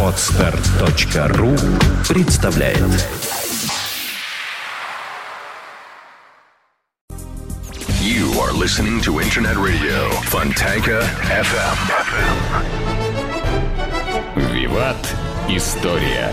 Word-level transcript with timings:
Отстар.ру 0.00 1.56
представляет 2.08 2.78
You 8.00 8.38
are 8.40 8.52
listening 8.52 9.00
to 9.00 9.18
Internet 9.20 9.56
Radio 9.56 10.08
Fontanka 10.30 11.02
FM. 11.30 11.76
Виват. 14.52 15.16
История. 15.48 16.30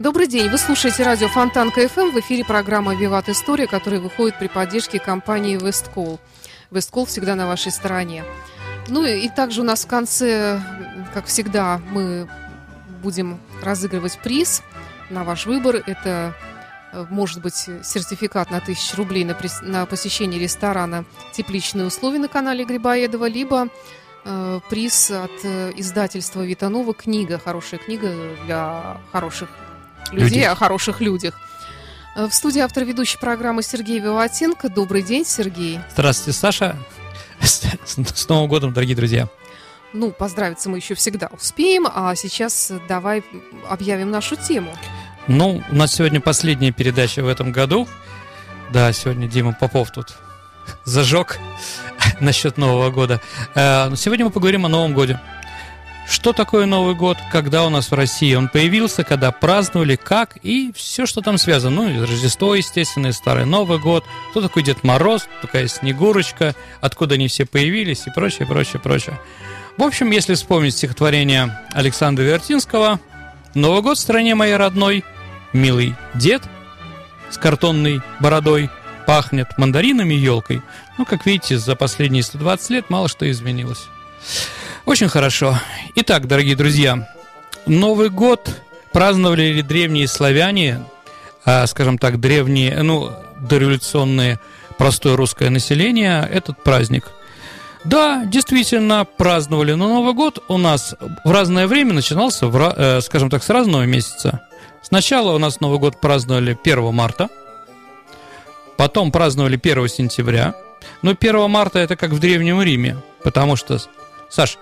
Добрый 0.00 0.28
день. 0.28 0.48
Вы 0.48 0.56
слушаете 0.56 1.02
радио 1.02 1.28
Фонтанка 1.28 1.86
ФМ. 1.86 2.12
В 2.12 2.20
эфире 2.20 2.42
программа 2.42 2.94
«Виват 2.94 3.28
История», 3.28 3.66
которая 3.66 4.00
выходит 4.00 4.38
при 4.38 4.48
поддержке 4.48 4.98
компании 4.98 5.58
«Весткол». 5.62 6.18
«Весткол» 6.70 7.04
всегда 7.04 7.34
на 7.34 7.46
вашей 7.46 7.70
стороне. 7.70 8.24
Ну 8.88 9.04
и, 9.04 9.28
также 9.28 9.60
у 9.60 9.64
нас 9.64 9.84
в 9.84 9.88
конце, 9.88 10.58
как 11.12 11.26
всегда, 11.26 11.82
мы 11.90 12.30
будем 13.02 13.38
разыгрывать 13.62 14.18
приз 14.20 14.62
на 15.10 15.22
ваш 15.22 15.44
выбор. 15.44 15.82
Это 15.86 16.34
э, 16.94 17.04
может 17.10 17.42
быть 17.42 17.56
сертификат 17.56 18.50
на 18.50 18.56
1000 18.56 18.96
рублей 18.96 19.26
на, 19.26 19.36
на 19.60 19.84
посещение 19.84 20.40
ресторана 20.40 21.04
«Тепличные 21.32 21.84
условия» 21.84 22.20
на 22.20 22.28
канале 22.28 22.64
Грибоедова, 22.64 23.28
либо 23.28 23.68
э, 24.24 24.60
приз 24.70 25.10
от 25.10 25.44
э, 25.44 25.72
издательства 25.76 26.40
Витанова 26.40 26.94
«Книга». 26.94 27.38
Хорошая 27.38 27.78
книга 27.80 28.10
для 28.46 28.98
хороших 29.12 29.50
людей, 30.12 30.24
Людей. 30.28 30.48
о 30.48 30.54
хороших 30.54 31.00
людях. 31.00 31.38
Э, 32.16 32.26
В 32.26 32.34
студии 32.34 32.60
автор 32.60 32.84
ведущей 32.84 33.18
программы 33.18 33.62
Сергей 33.62 33.98
Виватенко. 34.00 34.68
Добрый 34.68 35.02
день, 35.02 35.24
Сергей. 35.24 35.80
Здравствуйте, 35.92 36.38
Саша. 36.38 36.76
С, 37.40 37.62
с 37.86 38.28
Новым 38.28 38.48
годом, 38.48 38.72
дорогие 38.72 38.96
друзья. 38.96 39.28
Ну, 39.92 40.10
поздравиться 40.12 40.68
мы 40.68 40.76
еще 40.78 40.94
всегда 40.94 41.28
успеем, 41.36 41.86
а 41.92 42.14
сейчас 42.14 42.70
давай 42.88 43.24
объявим 43.68 44.10
нашу 44.10 44.36
тему. 44.36 44.72
Ну, 45.26 45.62
у 45.70 45.74
нас 45.74 45.94
сегодня 45.94 46.20
последняя 46.20 46.70
передача 46.70 47.22
в 47.22 47.28
этом 47.28 47.50
году. 47.50 47.88
Да, 48.72 48.92
сегодня 48.92 49.26
Дима 49.26 49.52
Попов 49.58 49.90
тут 49.90 50.14
зажег 50.84 51.38
насчет 52.20 52.56
Нового 52.56 52.90
года. 52.90 53.20
Э, 53.54 53.88
но 53.88 53.96
сегодня 53.96 54.26
мы 54.26 54.30
поговорим 54.30 54.64
о 54.66 54.68
Новом 54.68 54.92
годе. 54.94 55.18
Что 56.10 56.32
такое 56.32 56.66
Новый 56.66 56.96
год, 56.96 57.18
когда 57.30 57.64
у 57.64 57.68
нас 57.70 57.92
в 57.92 57.94
России 57.94 58.34
он 58.34 58.48
появился, 58.48 59.04
когда 59.04 59.30
праздновали, 59.30 59.94
как 59.94 60.38
и 60.42 60.72
все, 60.74 61.06
что 61.06 61.20
там 61.20 61.38
связано. 61.38 61.84
Ну, 61.84 61.88
и 61.88 62.00
Рождество, 62.00 62.56
естественно, 62.56 63.06
и 63.06 63.12
Старый 63.12 63.46
Новый 63.46 63.78
год. 63.78 64.04
Кто 64.30 64.42
такой 64.42 64.64
Дед 64.64 64.82
Мороз, 64.82 65.28
такая 65.40 65.68
Снегурочка, 65.68 66.56
откуда 66.80 67.14
они 67.14 67.28
все 67.28 67.46
появились 67.46 68.08
и 68.08 68.10
прочее, 68.10 68.48
прочее, 68.48 68.80
прочее. 68.80 69.20
В 69.76 69.84
общем, 69.84 70.10
если 70.10 70.34
вспомнить 70.34 70.74
стихотворение 70.74 71.56
Александра 71.70 72.24
Вертинского 72.24 72.98
«Новый 73.54 73.80
год 73.80 73.96
в 73.96 74.00
стране 74.00 74.34
моей 74.34 74.56
родной, 74.56 75.04
милый 75.52 75.94
дед 76.14 76.42
с 77.30 77.38
картонной 77.38 78.02
бородой, 78.18 78.68
пахнет 79.06 79.56
мандаринами 79.58 80.14
и 80.14 80.18
елкой». 80.18 80.60
Ну, 80.98 81.04
как 81.04 81.24
видите, 81.24 81.56
за 81.56 81.76
последние 81.76 82.24
120 82.24 82.70
лет 82.70 82.90
мало 82.90 83.08
что 83.08 83.30
изменилось. 83.30 83.86
Очень 84.90 85.06
хорошо. 85.06 85.56
Итак, 85.94 86.26
дорогие 86.26 86.56
друзья, 86.56 87.08
Новый 87.64 88.10
год 88.10 88.50
праздновали 88.92 89.52
ли 89.52 89.62
древние 89.62 90.08
славяне, 90.08 90.84
а, 91.44 91.64
скажем 91.68 91.96
так, 91.96 92.18
древние, 92.18 92.82
ну, 92.82 93.12
дореволюционные, 93.38 94.40
простое 94.78 95.14
русское 95.14 95.48
население, 95.48 96.28
этот 96.28 96.60
праздник. 96.64 97.08
Да, 97.84 98.24
действительно, 98.24 99.04
праздновали, 99.04 99.74
но 99.74 99.86
Новый 99.86 100.12
год 100.12 100.42
у 100.48 100.58
нас 100.58 100.96
в 101.24 101.30
разное 101.30 101.68
время 101.68 101.92
начинался, 101.92 102.48
в, 102.48 102.56
э, 102.76 103.00
скажем 103.00 103.30
так, 103.30 103.44
с 103.44 103.48
разного 103.48 103.84
месяца. 103.86 104.40
Сначала 104.82 105.32
у 105.36 105.38
нас 105.38 105.60
Новый 105.60 105.78
год 105.78 106.00
праздновали 106.00 106.58
1 106.60 106.90
марта, 106.90 107.28
потом 108.76 109.12
праздновали 109.12 109.56
1 109.56 109.86
сентября. 109.86 110.56
Но 111.02 111.14
1 111.14 111.48
марта 111.48 111.78
это 111.78 111.94
как 111.94 112.10
в 112.10 112.18
Древнем 112.18 112.60
Риме, 112.60 112.96
потому 113.22 113.54
что, 113.54 113.78
Саш, 114.28 114.58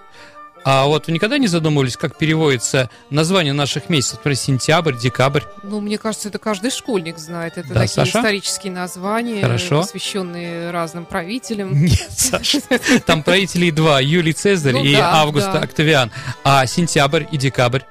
а 0.64 0.86
вот 0.86 1.06
вы 1.06 1.12
никогда 1.12 1.38
не 1.38 1.46
задумывались, 1.46 1.96
как 1.96 2.16
переводится 2.16 2.90
название 3.10 3.52
наших 3.52 3.88
месяцев, 3.88 4.18
например, 4.18 4.36
сентябрь, 4.36 4.96
декабрь? 4.96 5.42
Ну, 5.62 5.80
мне 5.80 5.98
кажется, 5.98 6.28
это 6.28 6.38
каждый 6.38 6.70
школьник 6.70 7.18
знает. 7.18 7.56
Это 7.56 7.68
Да, 7.68 7.74
такие 7.80 7.88
Саша? 7.88 8.18
исторические 8.18 8.72
названия, 8.72 9.42
Хорошо. 9.42 9.80
посвященные 9.82 10.70
разным 10.70 11.04
правителям. 11.06 11.72
Нет, 11.74 12.08
Саша, 12.10 12.60
там 13.06 13.22
правителей 13.22 13.70
два, 13.70 14.00
Юлий 14.00 14.32
Цезарь 14.32 14.72
Ну 14.74 14.84
и 14.84 14.94
да, 14.94 15.14
Август 15.22 15.46
да. 15.52 15.60
Октавиан. 15.60 16.10
А 16.44 16.66
сентябрь 16.66 17.24
и 17.30 17.36
декабрь, 17.36 17.82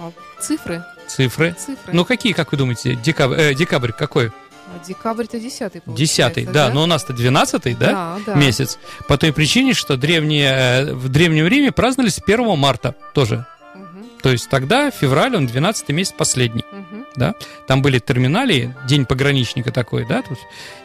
А, 0.00 0.12
Цифры. 0.40 0.84
цифры. 1.08 1.54
Цифры. 1.58 1.92
Ну 1.92 2.04
какие, 2.04 2.32
как 2.32 2.52
вы 2.52 2.58
думаете, 2.58 2.94
декабрь, 2.96 3.36
э, 3.40 3.54
декабрь 3.54 3.92
какой? 3.92 4.30
А 4.74 4.86
декабрь 4.86 5.24
это 5.24 5.38
десятый, 5.38 5.80
получается, 5.80 6.14
Десятый, 6.14 6.44
да, 6.46 6.70
но 6.70 6.82
у 6.82 6.86
нас-то 6.86 7.12
двенадцатый, 7.12 7.74
да? 7.74 7.90
Да, 7.90 8.18
да. 8.26 8.34
Месяц. 8.34 8.78
По 9.08 9.16
той 9.18 9.32
причине, 9.32 9.74
что 9.74 9.96
древние, 9.96 10.50
э, 10.50 10.92
в 10.94 11.08
Древнем 11.08 11.46
Риме 11.46 11.72
праздновали 11.72 12.10
с 12.10 12.18
1 12.18 12.56
марта 12.56 12.94
тоже. 13.14 13.46
Мгм, 13.74 14.04
То 14.22 14.30
есть 14.30 14.48
тогда 14.48 14.90
февраль, 14.90 15.36
он 15.36 15.46
12 15.46 15.88
месяц 15.92 16.12
последний. 16.16 16.64
мгм. 16.72 17.04
да, 17.16 17.34
там 17.68 17.80
были 17.82 17.98
терминали, 18.00 18.74
день 18.88 19.06
пограничника 19.06 19.70
такой, 19.70 20.04
да, 20.06 20.22
тут 20.22 20.38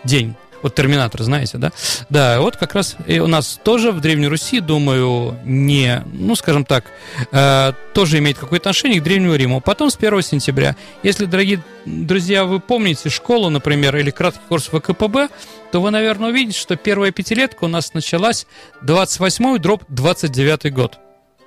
день, 0.04 0.36
вот 0.62 0.76
терминатор, 0.76 1.24
знаете, 1.24 1.58
да, 1.58 1.72
да, 2.10 2.42
вот 2.42 2.58
как 2.58 2.76
раз 2.76 2.96
и 3.08 3.20
у 3.20 3.28
нас 3.28 3.60
тоже 3.64 3.92
в 3.92 4.02
Древней 4.02 4.28
Руси, 4.28 4.60
думаю, 4.60 5.38
не, 5.44 6.04
ну, 6.14 6.36
скажем 6.36 6.66
так, 6.66 6.86
э, 7.32 7.74
тоже 7.94 8.20
имеет 8.20 8.38
какое-то 8.38 8.70
отношение 8.70 9.00
к 9.00 9.04
Древнему 9.04 9.36
Риму. 9.36 9.62
Потом 9.62 9.90
с 9.90 9.96
1 9.96 10.22
сентября, 10.22 10.76
если, 11.04 11.26
дорогие 11.26 11.64
друзья, 11.86 12.46
вы 12.46 12.60
помните 12.60 13.10
школу, 13.10 13.50
например, 13.50 13.96
или 13.98 14.12
краткий 14.12 14.42
курс 14.48 14.68
ВКПБ, 14.68 15.30
то 15.72 15.82
вы, 15.82 15.92
наверное, 15.92 16.30
увидите, 16.30 16.60
что 16.60 16.76
первая 16.76 17.12
пятилетка 17.12 17.66
у 17.66 17.68
нас 17.68 17.94
началась 17.94 18.48
28 18.82 19.58
дробь 19.60 19.84
29 19.90 20.74
год. 20.74 21.00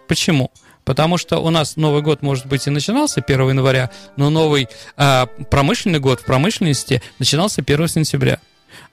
Почему? 0.08 0.50
Потому 0.84 1.16
что 1.16 1.38
у 1.38 1.50
нас 1.50 1.76
Новый 1.76 2.02
год, 2.02 2.22
может 2.22 2.46
быть, 2.46 2.66
и 2.66 2.70
начинался 2.70 3.20
1 3.20 3.48
января, 3.50 3.90
но 4.16 4.30
новый 4.30 4.68
а, 4.96 5.26
промышленный 5.50 6.00
год 6.00 6.20
в 6.20 6.24
промышленности 6.24 7.02
начинался 7.18 7.62
1 7.62 7.88
сентября. 7.88 8.40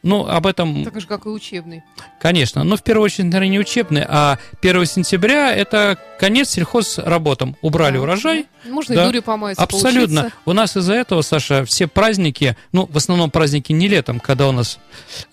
Ну, 0.01 0.25
об 0.25 0.47
этом, 0.47 0.85
Так 0.85 1.01
же, 1.01 1.07
как 1.07 1.25
и 1.25 1.29
учебный. 1.29 1.83
конечно, 2.21 2.63
но 2.63 2.77
в 2.77 2.83
первую 2.83 3.03
очередь, 3.05 3.25
наверное, 3.25 3.49
не 3.49 3.59
учебный, 3.59 4.05
а 4.07 4.37
1 4.61 4.85
сентября 4.85 5.53
это 5.53 5.97
конец 6.19 6.51
сельхозработам. 6.51 7.57
Убрали 7.61 7.95
Да. 7.97 8.03
урожай, 8.03 8.45
Можно 8.65 8.95
Да. 8.95 9.03
и 9.03 9.05
дурью 9.07 9.23
помаяться, 9.23 9.61
Абсолютно. 9.63 10.21
поучиться. 10.21 10.41
У 10.45 10.53
нас 10.53 10.77
из-за 10.77 10.93
этого, 10.93 11.21
Саша, 11.21 11.65
все 11.65 11.87
праздники, 11.87 12.55
ну, 12.71 12.87
в 12.89 12.95
основном 12.95 13.29
праздники 13.29 13.73
не 13.73 13.87
летом, 13.89 14.19
когда 14.21 14.47
у 14.47 14.51
нас 14.53 14.79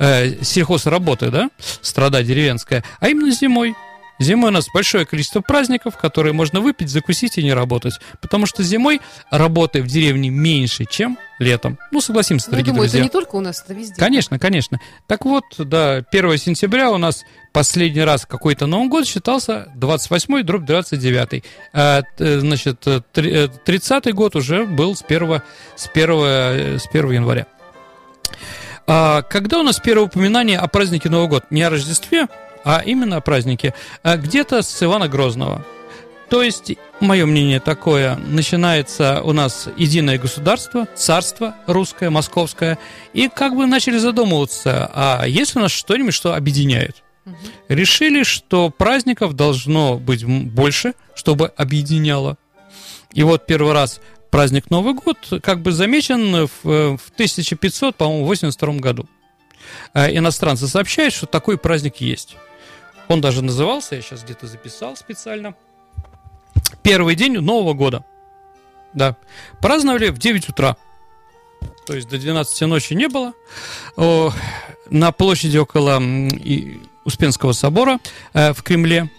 э, 0.01 0.43
сельхозработа, 0.43 1.31
да, 1.31 1.51
страда 1.81 2.23
деревенская, 2.25 2.83
а 2.99 3.09
именно 3.09 3.31
зимой. 3.31 3.75
Зимой 4.19 4.51
у 4.51 4.53
нас 4.53 4.67
большое 4.73 5.05
количество 5.05 5.41
праздников, 5.41 5.97
которые 5.99 6.33
можно 6.33 6.61
выпить, 6.61 6.89
закусить 6.89 7.37
и 7.39 7.43
не 7.43 7.53
работать. 7.53 7.95
Потому 8.21 8.47
что 8.47 8.63
зимой 8.63 9.01
работы 9.31 9.83
в 9.83 9.87
деревне 9.87 10.31
меньше, 10.31 10.85
чем 10.87 11.19
летом. 11.39 11.79
Ну, 11.91 12.01
согласимся, 12.01 12.47
Ну, 12.49 12.53
дорогие 12.53 12.73
думаю, 12.73 12.89
друзья. 12.89 13.01
это 13.01 13.05
не 13.05 13.11
только 13.11 13.37
у 13.37 13.41
нас, 13.41 13.63
это 13.63 13.75
везде. 13.75 13.95
Конечно, 13.97 14.39
конечно. 14.39 14.81
Так 15.07 15.25
вот, 15.27 15.45
да, 15.59 16.03
1 16.11 16.39
сентября 16.39 16.91
у 16.91 16.97
нас 16.97 17.25
последний 17.53 18.01
раз 18.03 18.25
какой-то 18.25 18.67
Новый 18.67 18.89
год 18.89 19.07
считался 19.07 19.71
28 19.75 20.43
дробь 20.43 20.65
29. 20.65 21.45
А, 21.75 22.03
т- 22.03 22.41
значит, 22.41 22.87
э, 22.87 23.01
три- 23.13 23.33
э, 23.33 23.49
30 23.49 24.13
год 24.13 24.35
уже 24.35 24.65
был 24.65 24.97
с 24.97 25.03
1, 25.03 25.43
с 25.77 25.89
1, 25.89 26.25
э, 26.25 26.79
с 26.79 26.87
1 26.87 27.13
января. 27.13 27.47
А, 28.87 29.23
когда 29.23 29.59
у 29.59 29.63
нас 29.63 29.79
первое 29.81 30.07
упоминание 30.07 30.59
о 30.59 30.69
празднике 30.69 31.09
Нового 31.09 31.29
года? 31.29 31.47
Не 31.51 31.63
о 31.63 31.71
Рождестве, 31.71 32.29
а 32.67 32.83
именно 32.85 33.17
о 33.17 33.21
празднике. 33.21 33.75
А 34.03 34.17
где-то 34.17 34.61
с 34.61 34.83
Ивана 34.83 35.07
Грозного. 35.09 35.65
То 36.29 36.43
есть, 36.43 36.73
мое 36.99 37.25
мнение 37.25 37.61
такое, 37.61 38.17
начинается 38.17 39.23
у 39.23 39.33
нас 39.33 39.69
единое 39.77 40.19
государство, 40.19 40.89
царство 40.97 41.55
русское, 41.69 42.11
московское, 42.11 42.77
и 43.13 43.29
как 43.29 43.55
бы 43.55 43.67
начали 43.67 43.99
задумываться, 43.99 44.91
а 44.93 45.25
есть 45.27 45.55
ли 45.55 45.61
у 45.61 45.63
нас 45.63 45.71
что-нибудь, 45.71 46.13
что 46.13 46.35
объединяет? 46.35 47.05
Решили, 47.69 48.25
что 48.25 48.71
праздников 48.71 49.35
должно 49.35 49.99
быть 49.99 50.25
больше, 50.25 50.95
чтобы 51.15 51.47
объединяло. 51.57 52.37
И 53.13 53.23
вот 53.23 53.47
первый 53.47 53.75
раз 53.75 54.01
праздник 54.33 54.71
Новый 54.71 54.95
год 54.95 55.19
как 55.41 55.63
бы 55.63 55.71
замечен 55.71 56.47
в, 56.47 56.69
э, 56.69 56.97
в 56.97 57.11
1500, 57.15 57.95
по-моему, 57.95 58.25
82 58.27 58.75
году. 58.81 59.09
Э, 59.95 60.15
Иностранцы 60.17 60.67
сообщают, 60.67 61.15
что 61.15 61.27
такой 61.27 61.59
праздник 61.59 61.97
есть. 61.97 62.37
Он 63.09 63.21
даже 63.21 63.43
назывался, 63.43 63.97
я 63.97 64.03
сейчас 64.03 64.25
где-то 64.25 64.47
записал 64.47 64.97
специально, 64.97 65.55
первый 66.83 67.15
день 67.15 67.39
Нового 67.39 67.75
года. 67.75 68.05
Да. 68.95 69.17
Праздновали 69.61 70.09
в 70.09 70.19
9 70.19 70.49
утра. 70.49 70.77
то 71.87 71.95
есть 71.95 72.09
до 72.09 72.19
12 72.19 72.63
ночи 72.63 72.95
не 72.95 73.09
было. 73.09 73.33
О, 73.97 74.33
на 74.91 75.13
площади 75.13 75.59
около 75.59 76.03
Успенского 77.05 77.53
собора 77.53 78.01
э, 78.33 78.53
в 78.53 78.63
Кремле, 78.63 79.11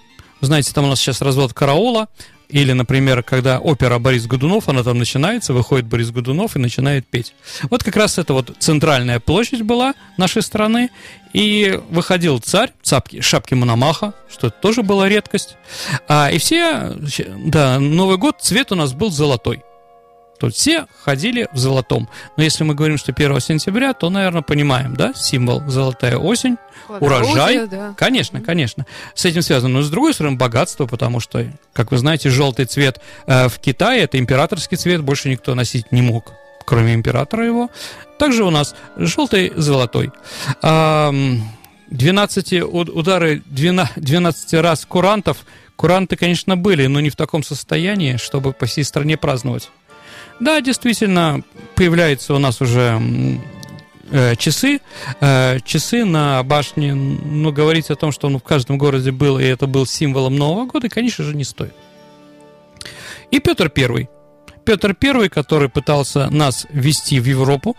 знаете, 0.42 0.74
там 0.74 0.86
у 0.86 0.88
нас 0.88 1.00
сейчас 1.00 1.22
развод 1.22 1.54
караула, 1.54 2.10
или, 2.50 2.72
например, 2.74 3.24
когда 3.24 3.60
опера 3.60 4.00
Борис 4.00 4.26
Годунов, 4.26 4.70
она 4.70 4.84
там 4.84 4.98
начинается, 4.98 5.54
выходит 5.54 5.86
Борис 5.88 6.12
Годунов 6.12 6.56
и 6.56 6.60
начинает 6.60 7.06
петь. 7.06 7.34
Вот 7.70 7.84
как 7.84 7.96
раз 7.96 8.18
это 8.18 8.34
вот 8.34 8.56
центральная 8.60 9.20
площадь 9.20 9.64
была 9.64 9.94
нашей 10.18 10.42
страны, 10.42 10.90
и 11.34 11.80
выходил 11.90 12.40
царь, 12.40 12.72
цапки, 12.82 13.22
шапки 13.22 13.54
Мономаха, 13.54 14.14
что 14.32 14.50
тоже 14.50 14.82
была 14.82 15.08
редкость. 15.08 15.56
А, 16.08 16.32
и 16.32 16.38
все, 16.40 16.96
да, 17.46 17.80
Новый 17.80 18.18
год 18.18 18.38
цвет 18.42 18.72
у 18.72 18.76
нас 18.76 18.94
был 18.94 19.12
золотой. 19.12 19.62
То 20.40 20.50
все 20.50 20.86
ходили 21.04 21.48
в 21.52 21.58
золотом. 21.58 22.08
Но 22.36 22.44
если 22.44 22.64
мы 22.64 22.76
говорим, 22.76 22.98
что 22.98 23.12
1 23.12 23.40
сентября, 23.40 23.94
то, 23.94 24.10
наверное, 24.10 24.42
понимаем, 24.42 24.96
да, 24.96 25.14
символ 25.16 25.64
золотая 25.68 26.18
осень, 26.18 26.58
урожай. 26.88 27.68
Да. 27.68 27.94
Конечно, 27.98 28.42
конечно. 28.42 28.86
С 29.14 29.26
этим 29.26 29.42
связано. 29.42 29.74
Но 29.74 29.82
с 29.82 29.90
другой 29.90 30.14
стороны, 30.14 30.38
богатство, 30.38 30.86
потому 30.86 31.20
что, 31.20 31.46
как 31.74 31.92
вы 31.92 31.98
знаете, 31.98 32.30
желтый 32.30 32.66
цвет 32.66 33.02
э, 33.26 33.50
в 33.50 33.60
Китае 33.60 34.04
это 34.04 34.20
императорский 34.20 34.78
цвет, 34.78 35.02
больше 35.02 35.30
никто 35.30 35.56
носить 35.56 35.92
не 35.92 36.02
мог, 36.02 36.34
кроме 36.66 36.94
императора 36.94 37.46
его. 37.46 37.70
Также 38.18 38.44
у 38.44 38.50
нас 38.50 38.76
желтый, 38.96 39.52
золотой. 39.56 40.12
12 41.90 42.64
удары 42.64 43.42
12 43.46 44.54
раз 44.56 44.86
курантов. 44.86 45.38
Куранты, 45.76 46.16
конечно, 46.16 46.58
были, 46.58 46.88
но 46.88 47.00
не 47.00 47.12
в 47.12 47.16
таком 47.16 47.44
состоянии, 47.44 48.18
чтобы 48.18 48.52
по 48.52 48.66
всей 48.66 48.84
стране 48.84 49.16
праздновать. 49.16 49.70
Да, 50.40 50.62
действительно, 50.62 51.44
появляются 51.76 52.34
у 52.34 52.40
нас 52.40 52.62
уже 52.62 53.02
э, 54.12 54.36
часы. 54.36 54.82
Э, 55.20 55.60
часы 55.66 56.06
на 56.06 56.44
башне, 56.44 56.94
ну, 56.94 57.52
говорить 57.52 57.90
о 57.90 57.96
том, 57.96 58.12
что 58.12 58.28
он 58.28 58.38
в 58.38 58.44
каждом 58.44 58.78
городе 58.78 59.12
был, 59.12 59.40
и 59.40 59.44
это 59.44 59.68
был 59.68 59.86
символом 59.86 60.36
Нового 60.36 60.66
года, 60.66 60.90
конечно 60.90 61.24
же, 61.24 61.36
не 61.36 61.44
стоит. 61.44 61.74
И 63.32 63.40
Петр 63.40 63.70
Первый. 63.70 64.10
Петр 64.64 64.94
Первый, 64.94 65.30
который 65.30 65.70
пытался 65.70 66.30
нас 66.30 66.68
ввести 66.70 67.20
в 67.20 67.26
Европу, 67.26 67.76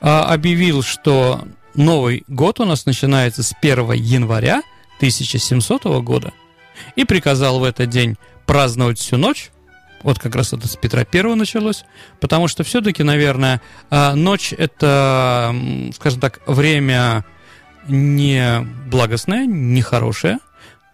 э, 0.00 0.08
объявил, 0.08 0.82
что 0.82 1.42
Новый 1.74 2.24
год 2.26 2.60
у 2.60 2.64
нас 2.64 2.86
начинается 2.86 3.42
с 3.42 3.54
1 3.60 3.92
января 3.92 4.62
1700 4.96 5.84
года 6.02 6.32
и 6.96 7.04
приказал 7.04 7.60
в 7.60 7.64
этот 7.64 7.88
день 7.88 8.16
праздновать 8.46 8.98
всю 8.98 9.16
ночь, 9.16 9.50
вот 10.02 10.18
как 10.18 10.34
раз 10.34 10.52
это 10.52 10.68
с 10.68 10.76
Петра 10.76 11.04
Первого 11.04 11.34
началось, 11.34 11.84
потому 12.20 12.48
что 12.48 12.62
все-таки, 12.64 13.02
наверное, 13.02 13.60
а, 13.90 14.14
ночь 14.14 14.52
это, 14.52 15.54
скажем 15.94 16.20
так, 16.20 16.40
время 16.46 17.24
не 17.88 18.66
благостное, 18.90 19.46
не 19.46 19.82
хорошее, 19.82 20.38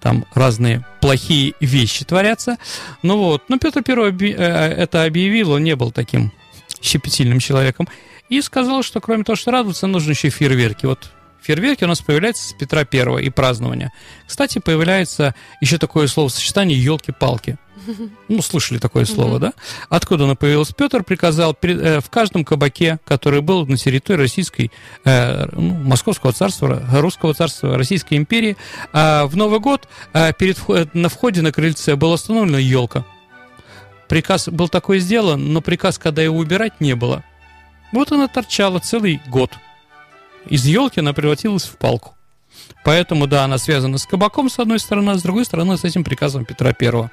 там 0.01 0.27
разные 0.35 0.85
плохие 1.01 1.55
вещи 1.61 2.05
творятся. 2.05 2.59
Ну 3.03 3.19
вот, 3.19 3.45
но 3.49 3.59
Петр 3.59 3.83
Первый 3.83 4.13
э, 4.13 4.35
это 4.35 5.05
объявил, 5.05 5.53
он 5.53 5.65
не 5.65 5.77
был 5.77 5.93
таким 5.93 6.33
щепетильным 6.81 7.41
человеком, 7.41 7.89
и 8.29 8.41
сказал, 8.41 8.83
что 8.83 9.01
кроме 9.01 9.25
того, 9.25 9.37
что 9.37 9.51
радоваться, 9.51 9.87
нужно 9.87 10.11
еще 10.11 10.31
фейерверки. 10.31 10.87
Вот 10.87 11.11
фейерверки 11.45 11.85
у 11.85 11.89
нас 11.89 12.01
появляются 12.01 12.49
с 12.49 12.53
Петра 12.53 12.85
Первого 12.85 13.19
и 13.19 13.31
празднования. 13.31 13.93
Кстати, 14.27 14.59
появляется 14.59 15.35
еще 15.61 15.79
такое 15.79 16.07
словосочетание 16.07 16.83
«елки-палки». 16.83 17.59
Ну, 18.29 18.41
слышали 18.41 18.79
такое 18.79 19.05
слово, 19.05 19.39
да? 19.39 19.53
Откуда 19.89 20.25
оно 20.25 20.37
появилось? 20.37 20.73
Петр 20.73 21.03
приказал 21.03 21.57
э, 21.61 22.01
в 22.01 22.09
каждом 22.09 22.45
кабаке, 22.45 22.99
который 23.05 23.43
был 23.43 23.67
на 23.67 23.77
территории 23.77 24.21
Российской, 24.21 24.73
э, 25.05 25.47
ну, 25.53 25.75
Московского 25.75 26.33
царства, 26.33 26.83
Русского 26.93 27.35
царства, 27.35 27.77
Российской 27.77 28.15
империи, 28.15 28.57
а 28.93 29.27
в 29.27 29.37
Новый 29.37 29.61
год 29.61 29.89
э, 30.15 30.33
перед, 30.33 30.59
на 30.95 31.09
входе 31.09 31.43
на 31.43 31.53
крыльце 31.53 31.97
была 31.97 32.15
установлена 32.15 32.59
елка. 32.59 33.05
Приказ 34.09 34.49
был 34.49 34.69
такой 34.69 34.99
сделан, 35.01 35.53
но 35.53 35.61
приказ, 35.61 35.99
когда 35.99 36.23
его 36.23 36.39
убирать, 36.39 36.81
не 36.81 36.95
было. 36.95 37.23
Вот 37.93 38.13
она 38.13 38.29
торчала 38.29 38.79
целый 38.79 39.21
год. 39.27 39.51
Из 40.49 40.67
елки 40.67 41.01
она 41.01 41.13
превратилась 41.13 41.65
в 41.65 41.77
палку. 41.77 42.15
Поэтому, 42.85 43.27
да, 43.27 43.45
она 43.45 43.59
связана 43.59 43.99
с 43.99 44.07
кабаком, 44.07 44.51
с 44.51 44.59
одной 44.59 44.79
стороны, 44.79 45.11
а 45.11 45.19
с 45.19 45.23
другой 45.23 45.45
стороны, 45.45 45.77
с 45.77 45.85
этим 45.85 46.05
приказом 46.05 46.45
Петра 46.45 46.73
Первого. 46.73 47.11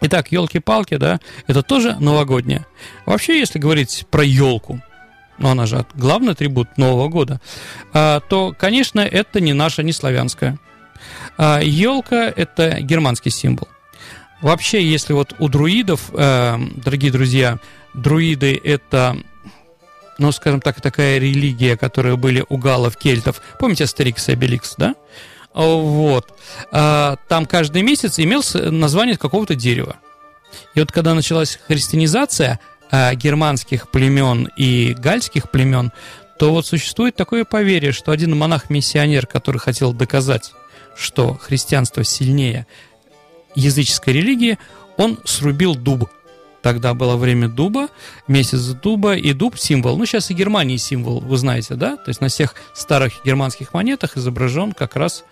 Итак, 0.00 0.32
елки-палки, 0.32 0.96
да, 0.96 1.20
это 1.46 1.62
тоже 1.62 1.96
новогоднее. 2.00 2.66
Вообще, 3.06 3.38
если 3.38 3.58
говорить 3.58 4.06
про 4.10 4.24
елку, 4.24 4.80
ну 5.38 5.48
она 5.48 5.66
же 5.66 5.86
главный 5.94 6.32
атрибут 6.32 6.76
Нового 6.76 7.08
года, 7.08 7.40
а, 7.92 8.20
то, 8.20 8.54
конечно, 8.58 9.00
это 9.00 9.40
не 9.40 9.52
наша, 9.52 9.82
не 9.82 9.92
славянская. 9.92 10.58
А, 11.38 11.60
елка– 11.62 12.32
это 12.36 12.80
германский 12.80 13.30
символ. 13.30 13.68
Вообще, 14.42 14.84
если 14.84 15.12
вот 15.14 15.34
у 15.38 15.48
друидов, 15.48 16.10
э, 16.12 16.58
дорогие 16.84 17.10
друзья, 17.10 17.58
друиды– 17.94 18.60
это 18.64 19.16
ну, 20.18 20.32
скажем 20.32 20.60
так, 20.60 20.80
такая 20.80 21.18
религия, 21.18 21.76
которая 21.76 22.16
были 22.16 22.44
у 22.48 22.56
галов, 22.56 22.96
кельтов. 22.96 23.42
Помните 23.58 23.84
Астерикс 23.84 24.28
и 24.28 24.32
Обеликс, 24.32 24.74
да? 24.76 24.94
Вот. 25.54 26.36
А, 26.72 27.16
там 27.28 27.46
каждый 27.46 27.82
месяц 27.82 28.18
имел 28.18 28.42
название 28.54 29.16
какого-то 29.16 29.54
дерева. 29.54 29.96
И 30.74 30.80
вот 30.80 30.92
когда 30.92 31.14
началась 31.14 31.58
христианизация 31.66 32.60
а, 32.90 33.14
германских 33.14 33.88
племен 33.90 34.50
и 34.56 34.94
гальских 34.98 35.50
племен, 35.50 35.92
то 36.38 36.52
вот 36.52 36.66
существует 36.66 37.14
такое 37.14 37.44
поверье, 37.44 37.92
что 37.92 38.10
один 38.10 38.36
монах-миссионер, 38.36 39.26
который 39.26 39.58
хотел 39.58 39.92
доказать, 39.92 40.52
что 40.96 41.34
христианство 41.34 42.02
сильнее 42.02 42.66
языческой 43.54 44.14
религии, 44.14 44.58
он 44.96 45.18
срубил 45.24 45.76
дуб. 45.76 46.10
Тогда 46.64 46.94
было 46.94 47.16
время 47.16 47.48
дуба, 47.48 47.88
месяц 48.26 48.68
дуба, 48.68 49.16
и 49.16 49.34
дуб 49.34 49.58
символ. 49.58 49.98
Ну, 49.98 50.06
сейчас 50.06 50.30
и 50.30 50.34
Германии 50.34 50.78
символ, 50.78 51.20
вы 51.20 51.36
знаете, 51.36 51.74
да? 51.74 51.98
То 51.98 52.08
есть 52.08 52.22
на 52.22 52.28
всех 52.28 52.54
старых 52.72 53.12
германских 53.22 53.74
монетах 53.74 54.16
изображен 54.16 54.72
как 54.72 54.96
раз 54.96 55.24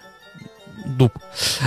дуб. 0.85 1.11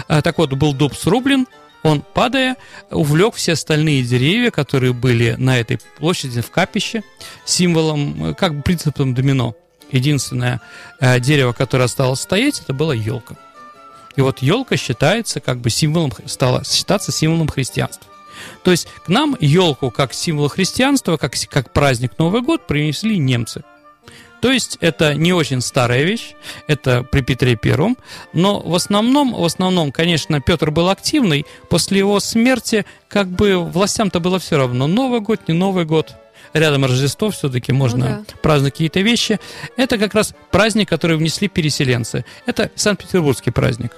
А, 0.07 0.21
так 0.21 0.37
вот, 0.37 0.53
был 0.53 0.73
дуб 0.73 0.93
срублен, 0.93 1.47
он, 1.81 2.03
падая, 2.13 2.57
увлек 2.91 3.33
все 3.33 3.53
остальные 3.53 4.03
деревья, 4.03 4.51
которые 4.51 4.93
были 4.93 5.33
на 5.39 5.59
этой 5.59 5.79
площади 5.97 6.41
в 6.41 6.51
капище, 6.51 7.01
символом, 7.43 8.35
как 8.35 8.53
бы 8.53 8.61
принципом 8.61 9.15
домино. 9.15 9.55
Единственное 9.91 10.61
э, 10.99 11.19
дерево, 11.19 11.53
которое 11.53 11.85
осталось 11.85 12.21
стоять, 12.21 12.61
это 12.61 12.73
была 12.73 12.93
елка. 12.93 13.35
И 14.15 14.21
вот 14.21 14.43
елка 14.43 14.77
считается 14.77 15.39
как 15.39 15.57
бы 15.57 15.71
символом, 15.71 16.13
стала 16.27 16.63
считаться 16.63 17.11
символом 17.11 17.47
христианства. 17.47 18.11
То 18.63 18.71
есть 18.71 18.87
к 19.05 19.09
нам 19.09 19.35
елку 19.39 19.91
как 19.91 20.13
символ 20.13 20.47
христианства, 20.47 21.17
как, 21.17 21.33
как 21.49 21.71
праздник 21.73 22.13
Новый 22.17 22.41
год 22.41 22.67
принесли 22.67 23.17
немцы– 23.17 23.63
то 24.45 24.51
есть 24.51 24.77
это 24.79 25.15
не 25.15 25.33
очень 25.33 25.59
старая 25.59 26.03
вещь, 26.03 26.35
это 26.67 27.01
при 27.01 27.21
Петре 27.21 27.55
Первом, 27.55 27.97
но 28.31 28.59
в 28.59 28.75
основном, 28.75 29.33
в 29.33 29.43
основном, 29.43 29.91
конечно, 29.91 30.39
Петр 30.39 30.69
был 30.69 30.89
активный, 30.89 31.47
после 31.67 31.97
его 31.97 32.19
смерти 32.19 32.85
как 33.07 33.27
бы 33.27 33.57
властям-то 33.57 34.19
было 34.19 34.37
все 34.37 34.57
равно, 34.57 34.85
Новый 34.85 35.21
год, 35.21 35.47
не 35.47 35.55
Новый 35.55 35.85
год, 35.85 36.13
рядом 36.53 36.85
Рождество, 36.85 37.31
все-таки 37.31 37.71
можно 37.71 38.17
ну, 38.19 38.25
да. 38.27 38.33
праздновать 38.43 38.73
какие-то 38.73 38.99
вещи. 38.99 39.39
Это 39.77 39.97
как 39.97 40.13
раз 40.13 40.35
праздник, 40.51 40.89
который 40.89 41.17
внесли 41.17 41.47
переселенцы. 41.47 42.23
Это 42.45 42.69
Санкт-Петербургский 42.75 43.49
праздник. 43.49 43.93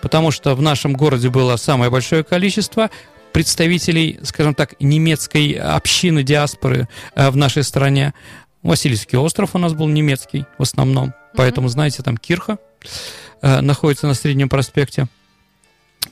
Потому 0.00 0.30
что 0.30 0.54
в 0.54 0.62
нашем 0.62 0.92
городе 0.92 1.28
было 1.28 1.56
самое 1.56 1.90
большое 1.90 2.22
количество 2.22 2.88
представителей, 3.32 4.18
скажем 4.22 4.54
так, 4.54 4.80
немецкой 4.80 5.52
общины 5.52 6.22
диаспоры 6.22 6.88
э, 7.14 7.30
в 7.30 7.36
нашей 7.36 7.62
стране. 7.62 8.14
Васильевский 8.62 9.18
остров 9.18 9.54
у 9.54 9.58
нас 9.58 9.72
был 9.72 9.88
немецкий 9.88 10.46
в 10.58 10.62
основном, 10.62 11.14
поэтому, 11.36 11.68
знаете, 11.68 12.02
там 12.02 12.16
Кирха 12.16 12.58
э, 13.40 13.60
находится 13.60 14.06
на 14.06 14.14
Среднем 14.14 14.48
проспекте. 14.48 15.06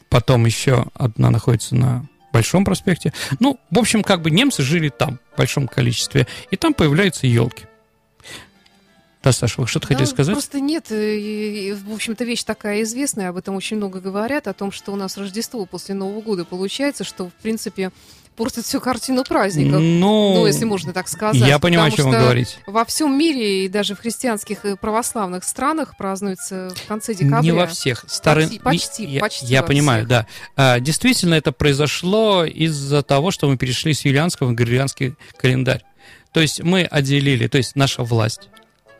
Потом 0.08 0.46
еще 0.46 0.86
одна 0.94 1.30
находится 1.30 1.74
на 1.74 2.06
Большом 2.32 2.66
проспекте. 2.66 3.14
Ну, 3.40 3.58
в 3.70 3.78
общем, 3.78 4.02
как 4.02 4.20
бы 4.20 4.30
немцы 4.30 4.62
жили 4.62 4.90
там 4.90 5.20
в 5.32 5.38
большом 5.38 5.66
количестве, 5.66 6.26
и 6.50 6.56
там 6.56 6.74
появляются 6.74 7.26
елки. 7.26 7.64
Да, 9.26 9.32
Саша, 9.32 9.60
вы 9.60 9.66
что-то 9.66 9.88
да, 9.88 9.94
хотели 9.94 10.08
сказать? 10.08 10.34
Просто 10.34 10.60
нет. 10.60 10.86
И, 10.92 11.74
в 11.84 11.92
общем-то, 11.92 12.22
вещь 12.22 12.44
такая 12.44 12.82
известная, 12.84 13.30
об 13.30 13.36
этом 13.36 13.56
очень 13.56 13.76
много 13.76 14.00
говорят, 14.00 14.46
о 14.46 14.52
том, 14.52 14.70
что 14.70 14.92
у 14.92 14.96
нас 14.96 15.16
Рождество 15.16 15.66
после 15.66 15.96
Нового 15.96 16.20
года 16.20 16.44
получается, 16.44 17.02
что, 17.02 17.28
в 17.30 17.32
принципе, 17.42 17.90
портит 18.36 18.66
всю 18.66 18.80
картину 18.80 19.24
праздника. 19.24 19.80
Ну, 19.80 20.34
ну, 20.34 20.46
если 20.46 20.64
можно 20.64 20.92
так 20.92 21.08
сказать. 21.08 21.44
Я 21.44 21.58
понимаю, 21.58 21.92
о 21.92 21.96
чем 21.96 22.08
вы 22.08 22.16
говорите. 22.16 22.58
Во 22.68 22.84
всем 22.84 23.18
мире 23.18 23.64
и 23.64 23.68
даже 23.68 23.96
в 23.96 23.98
христианских 23.98 24.64
и 24.64 24.76
православных 24.76 25.42
странах 25.42 25.96
празднуется 25.96 26.70
в 26.76 26.86
конце 26.86 27.12
декабря. 27.12 27.40
Не 27.40 27.50
во 27.50 27.66
всех. 27.66 28.04
Старый... 28.06 28.44
Почти, 28.44 28.60
почти. 28.60 29.04
Я, 29.06 29.20
почти 29.20 29.46
я 29.46 29.64
понимаю, 29.64 30.06
всех. 30.06 30.08
да. 30.08 30.26
А, 30.54 30.78
действительно, 30.78 31.34
это 31.34 31.50
произошло 31.50 32.44
из-за 32.44 33.02
того, 33.02 33.32
что 33.32 33.48
мы 33.48 33.56
перешли 33.56 33.92
с 33.92 34.04
юлианского 34.04 34.50
в 34.50 34.54
григорианский 34.54 35.16
календарь. 35.36 35.82
То 36.30 36.40
есть 36.40 36.62
мы 36.62 36.84
отделили, 36.84 37.48
то 37.48 37.58
есть 37.58 37.74
наша 37.74 38.04
власть, 38.04 38.50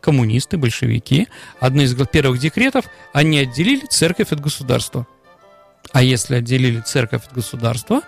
коммунисты, 0.06 0.56
большевики, 0.56 1.26
одно 1.58 1.82
из 1.82 1.92
первых 2.06 2.38
декретов, 2.38 2.84
они 3.12 3.40
отделили 3.40 3.84
церковь 3.90 4.30
от 4.30 4.40
государства. 4.40 5.04
А 5.90 6.00
если 6.00 6.36
отделили 6.36 6.80
церковь 6.80 7.26
от 7.26 7.32
государства, 7.32 8.02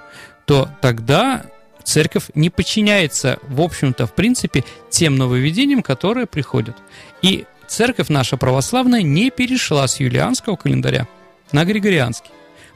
то 0.46 0.68
тогда 0.80 1.46
церковь 1.82 2.26
не 2.36 2.50
подчиняется, 2.50 3.40
в 3.48 3.60
общем-то, 3.60 4.06
в 4.06 4.14
принципе, 4.14 4.64
тем 4.90 5.16
нововведениям, 5.16 5.82
которые 5.82 6.26
приходят. 6.26 6.76
И 7.20 7.46
церковь 7.66 8.10
наша 8.10 8.36
православная 8.36 9.02
не 9.02 9.30
перешла 9.30 9.88
с 9.88 9.98
юлианского 9.98 10.54
календаря 10.54 11.08
на 11.50 11.64
григорианский. 11.64 12.30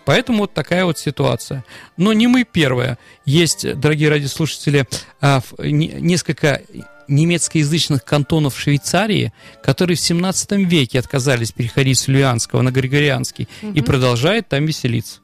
Поэтому 0.05 0.39
вот 0.39 0.53
такая 0.53 0.85
вот 0.85 0.99
ситуация. 0.99 1.65
Но 1.97 2.13
не 2.13 2.27
мы 2.27 2.43
первые. 2.43 2.99
Есть, 3.25 3.79
дорогие 3.79 4.09
радиослушатели, 4.09 4.85
а, 5.21 5.41
несколько 5.61 6.63
немецкоязычных 7.13 8.05
кантонов 8.05 8.59
Швейцарии, 8.59 9.33
которые 9.63 9.97
в 9.97 10.01
17 10.01 10.53
веке 10.53 10.99
отказались 10.99 11.53
переходить 11.53 11.99
с 11.99 12.09
люианского 12.09 12.63
на 12.63 12.71
григорианский 12.71 13.49
угу. 13.63 13.73
и 13.73 13.81
продолжают 13.81 14.49
там 14.49 14.67
веселиться. 14.67 15.21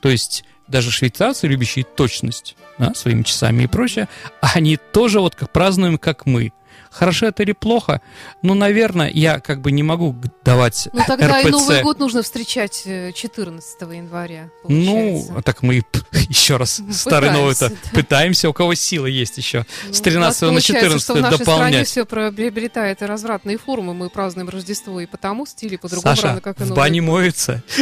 То 0.00 0.08
есть 0.08 0.44
даже 0.66 0.90
швейцарцы, 0.90 1.46
любящие 1.46 1.84
точность 1.84 2.56
да, 2.78 2.94
своими 2.94 3.22
часами 3.22 3.64
и 3.64 3.66
прочее, 3.66 4.08
они 4.40 4.76
тоже 4.76 5.20
вот 5.20 5.34
как 5.34 5.52
празднуем, 5.52 5.98
как 5.98 6.26
мы. 6.26 6.52
Хорошо 6.90 7.26
это 7.26 7.42
или 7.42 7.52
плохо? 7.52 8.00
Ну, 8.42 8.54
наверное, 8.54 9.10
я 9.10 9.38
как 9.38 9.60
бы 9.60 9.70
не 9.70 9.82
могу 9.82 10.14
давать 10.44 10.88
Ну, 10.92 11.02
тогда 11.06 11.38
РПЦ. 11.38 11.46
и 11.46 11.50
Новый 11.50 11.82
год 11.82 11.98
нужно 11.98 12.22
встречать 12.22 12.82
14 13.14 13.76
э, 13.82 13.96
января, 13.96 14.50
Ну, 14.68 15.26
а 15.36 15.42
так 15.42 15.62
мы 15.62 15.82
еще 16.28 16.56
раз 16.56 16.82
старый 16.92 17.30
новый 17.30 17.54
то 17.54 17.70
пытаемся, 17.92 18.48
у 18.48 18.52
кого 18.52 18.74
силы 18.74 19.10
есть 19.10 19.38
еще. 19.38 19.64
Ну, 19.86 19.94
с 19.94 20.00
13 20.00 20.42
на 20.50 20.60
14 20.60 21.02
что 21.02 21.14
в 21.14 21.20
нашей 21.20 21.38
дополнять. 21.38 21.68
стране 21.68 21.84
все 21.84 22.04
приобретает 22.04 23.02
развратные 23.02 23.58
формы, 23.58 23.94
мы 23.94 24.10
празднуем 24.10 24.48
Рождество 24.48 25.00
и 25.00 25.06
потому 25.06 25.46
стиле 25.46 25.78
по-другому 25.78 26.16
Саша, 26.16 26.28
рано, 26.28 26.40
как 26.40 26.60
и 26.60 26.64
в 26.64 26.68
Новый 26.68 26.76
бане 26.76 27.00
моются. 27.02 27.62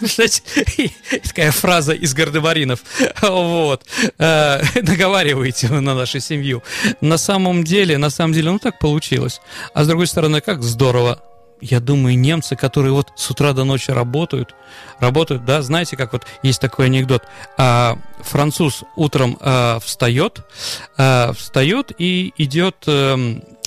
Такая 1.24 1.50
фраза 1.50 1.92
из 1.92 2.14
Гардемаринов. 2.14 2.80
Вот. 3.22 3.84
Э, 4.18 4.62
наговариваете 4.82 5.68
на 5.68 5.94
нашу 5.94 6.20
семью. 6.20 6.62
На 7.00 7.18
самом 7.18 7.64
деле, 7.64 7.98
на 7.98 8.10
самом 8.10 8.23
деле, 8.32 8.50
ну 8.50 8.58
так 8.58 8.78
получилось. 8.78 9.40
А 9.74 9.84
с 9.84 9.86
другой 9.86 10.06
стороны, 10.06 10.40
как 10.40 10.62
здорово. 10.62 11.20
Я 11.60 11.80
думаю, 11.80 12.18
немцы, 12.18 12.56
которые 12.56 12.92
вот 12.92 13.12
с 13.16 13.30
утра 13.30 13.52
до 13.52 13.64
ночи 13.64 13.90
работают, 13.90 14.54
работают, 14.98 15.44
да, 15.44 15.62
знаете, 15.62 15.96
как 15.96 16.12
вот 16.12 16.26
есть 16.42 16.60
такой 16.60 16.86
анекдот, 16.86 17.22
а, 17.56 17.96
француз 18.20 18.84
утром 18.96 19.38
а, 19.40 19.78
встает, 19.80 20.40
а, 20.98 21.32
встает 21.32 21.92
и 21.96 22.34
идет, 22.36 22.76
а, 22.86 23.16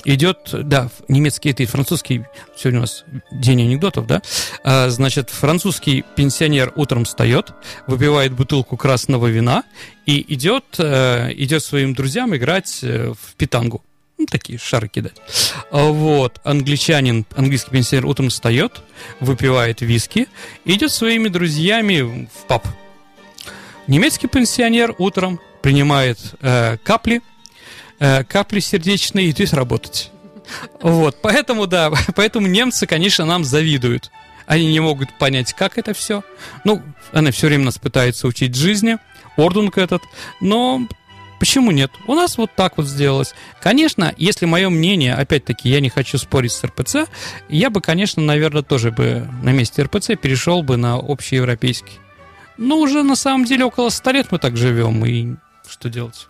идет, 0.04 0.50
да, 0.52 0.90
немецкий, 1.08 1.50
это 1.50 1.66
французский, 1.66 2.24
сегодня 2.56 2.80
у 2.80 2.82
нас 2.82 3.04
день 3.32 3.62
анекдотов, 3.62 4.06
да, 4.06 4.22
а, 4.62 4.90
значит, 4.90 5.30
французский 5.30 6.04
пенсионер 6.14 6.72
утром 6.76 7.04
встает, 7.04 7.52
выпивает 7.86 8.32
бутылку 8.32 8.76
красного 8.76 9.26
вина 9.26 9.64
и 10.06 10.24
идет, 10.34 10.64
а, 10.78 11.30
идет 11.32 11.64
своим 11.64 11.94
друзьям 11.94 12.36
играть 12.36 12.80
э, 12.82 13.12
в 13.12 13.34
питангу 13.34 13.82
ну, 14.18 14.26
такие 14.26 14.58
шары 14.58 14.88
кидать. 14.88 15.14
А 15.70 15.84
вот, 15.84 16.40
англичанин, 16.42 17.24
английский 17.36 17.70
пенсионер 17.70 18.06
утром 18.06 18.30
встает, 18.30 18.82
выпивает 19.20 19.80
виски, 19.80 20.26
идет 20.64 20.90
своими 20.90 21.28
друзьями 21.28 22.28
в 22.34 22.46
паб. 22.46 22.66
Немецкий 23.86 24.26
пенсионер 24.26 24.94
утром 24.98 25.40
принимает 25.62 26.18
э, 26.40 26.76
капли, 26.82 27.22
э, 28.00 28.24
капли 28.24 28.60
сердечные 28.60 29.26
и 29.26 29.30
идет 29.30 29.54
работать. 29.54 30.10
Вот, 30.80 31.22
поэтому, 31.22 31.66
да, 31.66 31.92
поэтому 32.16 32.48
немцы, 32.48 32.86
конечно, 32.86 33.24
нам 33.24 33.44
завидуют. 33.44 34.10
Они 34.46 34.66
не 34.66 34.80
могут 34.80 35.16
понять, 35.18 35.52
как 35.52 35.78
это 35.78 35.94
все. 35.94 36.24
Ну, 36.64 36.82
она 37.12 37.30
все 37.30 37.46
время 37.46 37.66
нас 37.66 37.78
пытается 37.78 38.26
учить 38.26 38.56
жизни, 38.56 38.98
ордунг 39.36 39.78
этот, 39.78 40.02
но 40.40 40.88
Почему 41.38 41.70
нет? 41.70 41.90
У 42.06 42.14
нас 42.14 42.36
вот 42.36 42.50
так 42.54 42.76
вот 42.76 42.86
сделалось. 42.86 43.34
Конечно, 43.60 44.12
если 44.16 44.46
мое 44.46 44.68
мнение, 44.70 45.14
опять-таки, 45.14 45.68
я 45.68 45.80
не 45.80 45.88
хочу 45.88 46.18
спорить 46.18 46.52
с 46.52 46.64
РПЦ, 46.64 47.06
я 47.48 47.70
бы, 47.70 47.80
конечно, 47.80 48.22
наверное, 48.22 48.62
тоже 48.62 48.90
бы 48.90 49.28
на 49.42 49.50
месте 49.50 49.82
РПЦ 49.82 50.16
перешел 50.20 50.62
бы 50.62 50.76
на 50.76 50.96
общеевропейский. 50.96 51.98
Но 52.56 52.78
уже 52.78 53.04
на 53.04 53.14
самом 53.14 53.44
деле 53.44 53.64
около 53.64 53.90
100 53.90 54.10
лет 54.10 54.26
мы 54.32 54.38
так 54.38 54.56
живем, 54.56 55.04
и 55.06 55.36
что 55.68 55.88
делать? 55.88 56.26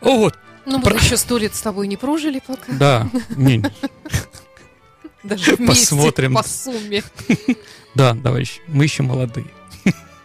Вот. 0.00 0.36
Ну, 0.64 0.78
мы 0.78 0.82
Про... 0.82 0.96
еще 0.96 1.16
сто 1.16 1.38
лет 1.38 1.54
с 1.54 1.60
тобой 1.60 1.86
не 1.86 1.96
прожили 1.96 2.42
пока. 2.44 2.72
Да, 2.72 3.08
не. 3.36 3.62
Даже 5.22 5.56
вместе, 5.56 5.66
Посмотрим. 5.66 6.34
по 6.34 6.42
сумме. 6.42 7.02
Да, 7.94 8.14
товарищ, 8.14 8.58
мы 8.66 8.84
еще 8.84 9.02
молодые. 9.04 9.46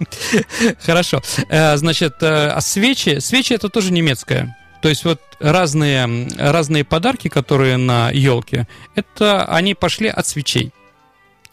Хорошо. 0.85 1.21
Э, 1.49 1.77
значит, 1.77 2.21
э, 2.21 2.47
а 2.47 2.61
свечи, 2.61 3.19
свечи 3.19 3.53
это 3.53 3.69
тоже 3.69 3.91
немецкое. 3.91 4.57
То 4.81 4.89
есть 4.89 5.05
вот 5.05 5.21
разные, 5.39 6.27
разные 6.37 6.83
подарки, 6.83 7.27
которые 7.27 7.77
на 7.77 8.09
елке, 8.11 8.67
это 8.95 9.45
они 9.45 9.75
пошли 9.75 10.07
от 10.07 10.25
свечей. 10.27 10.71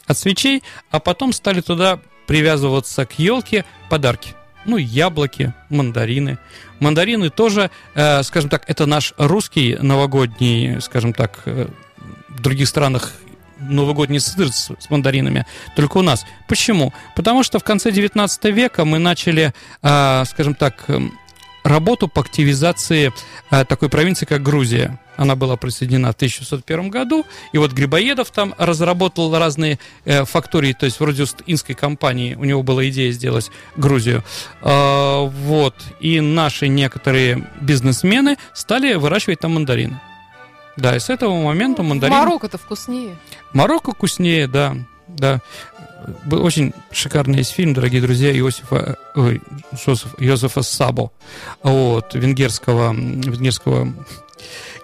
От 0.07 0.19
свечей, 0.19 0.63
а 0.91 0.99
потом 0.99 1.33
стали 1.33 1.61
туда 1.61 2.01
привязываться 2.27 3.05
к 3.05 3.19
елке 3.19 3.65
подарки. 3.91 4.35
Ну, 4.65 4.77
яблоки, 4.77 5.53
мандарины. 5.69 6.39
Мандарины 6.81 7.31
тоже, 7.31 7.71
э, 7.95 8.23
скажем 8.23 8.51
так, 8.51 8.65
это 8.67 8.87
наш 8.87 9.15
русский 9.19 9.77
новогодний, 9.81 10.81
скажем 10.81 11.13
так, 11.13 11.43
в 11.45 12.41
других 12.41 12.69
странах 12.69 13.13
новогодний 13.61 14.21
сыр 14.21 14.49
с, 14.49 14.71
с 14.79 14.91
мандаринами, 14.91 15.47
только 15.77 15.99
у 15.99 16.03
нас. 16.03 16.25
Почему? 16.47 16.93
Потому 17.17 17.43
что 17.43 17.59
в 17.59 17.65
конце 17.65 17.91
19 17.91 18.45
века 18.47 18.85
мы 18.85 18.99
начали, 18.99 19.53
э, 19.83 20.25
скажем 20.27 20.55
так, 20.55 20.85
эм, 20.89 21.13
работу 21.65 22.09
по 22.09 22.21
активизации 22.21 23.13
э, 23.51 23.65
такой 23.65 23.89
провинции, 23.89 24.27
как 24.27 24.43
Грузия. 24.43 24.99
Она 25.17 25.35
была 25.35 25.57
присоединена 25.57 26.13
в 26.13 26.15
1601 26.15 26.91
году, 26.91 27.27
и 27.53 27.59
вот 27.59 27.73
Грибоедов 27.73 28.31
там 28.31 28.55
разработал 28.57 29.37
разные 29.37 29.79
э, 30.05 30.25
фактории, 30.25 30.73
то 30.73 30.87
есть 30.87 31.01
вроде 31.01 31.25
инской 31.47 31.75
компании, 31.75 32.35
у 32.35 32.45
него 32.45 32.63
была 32.63 32.89
идея 32.89 33.13
сделать 33.13 33.51
Грузию. 33.77 34.25
Э, 34.63 35.27
вот, 35.27 35.75
и 36.01 36.21
наши 36.21 36.69
некоторые 36.69 37.45
бизнесмены 37.61 38.37
стали 38.55 38.95
выращивать 38.95 39.41
там 39.41 39.55
мандарины. 39.55 40.01
Да, 40.79 40.95
и 40.95 41.01
с 41.01 41.11
этого 41.11 41.43
момента 41.43 41.83
мандарин... 41.83 42.15
Марокко-то 42.15 42.57
вкуснее. 42.57 43.17
Марокко 43.53 43.93
вкуснее, 43.93 44.47
да, 44.47 44.77
да. 45.09 45.41
Был 46.25 46.45
очень 46.45 46.73
шикарный 46.93 47.39
есть 47.39 47.51
фильм, 47.51 47.75
дорогие 47.75 48.01
друзья, 48.01 48.31
Иосифа, 48.33 48.97
ой, 49.17 49.43
Жозеф, 49.73 50.15
Йозефа 50.21 50.63
Сабо, 50.63 51.11
вот, 51.65 52.15
венгерского, 52.15 52.95
венгерского 52.95 53.93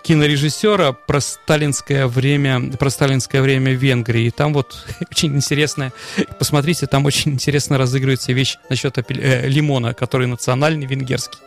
кинорежиссера 0.03 0.93
про 0.93 1.21
сталинское 1.21 2.09
время, 2.09 2.73
про 2.73 2.91
сталинское 2.91 3.41
время 3.41 3.73
в 3.73 3.77
Венгрии. 3.77 4.27
И 4.27 4.31
там 4.31 4.53
вот 4.53 4.85
очень 5.13 5.37
интересно, 5.37 5.93
посмотрите, 6.41 6.89
там 6.89 7.07
очень 7.07 7.35
интересно 7.35 7.79
разыгрывается 7.79 8.33
вещь 8.33 8.57
насчет 8.69 8.99
э, 8.99 9.49
лимона, 9.49 9.95
который 9.95 10.27
национальный 10.27 10.87
венгерский. 10.87 11.39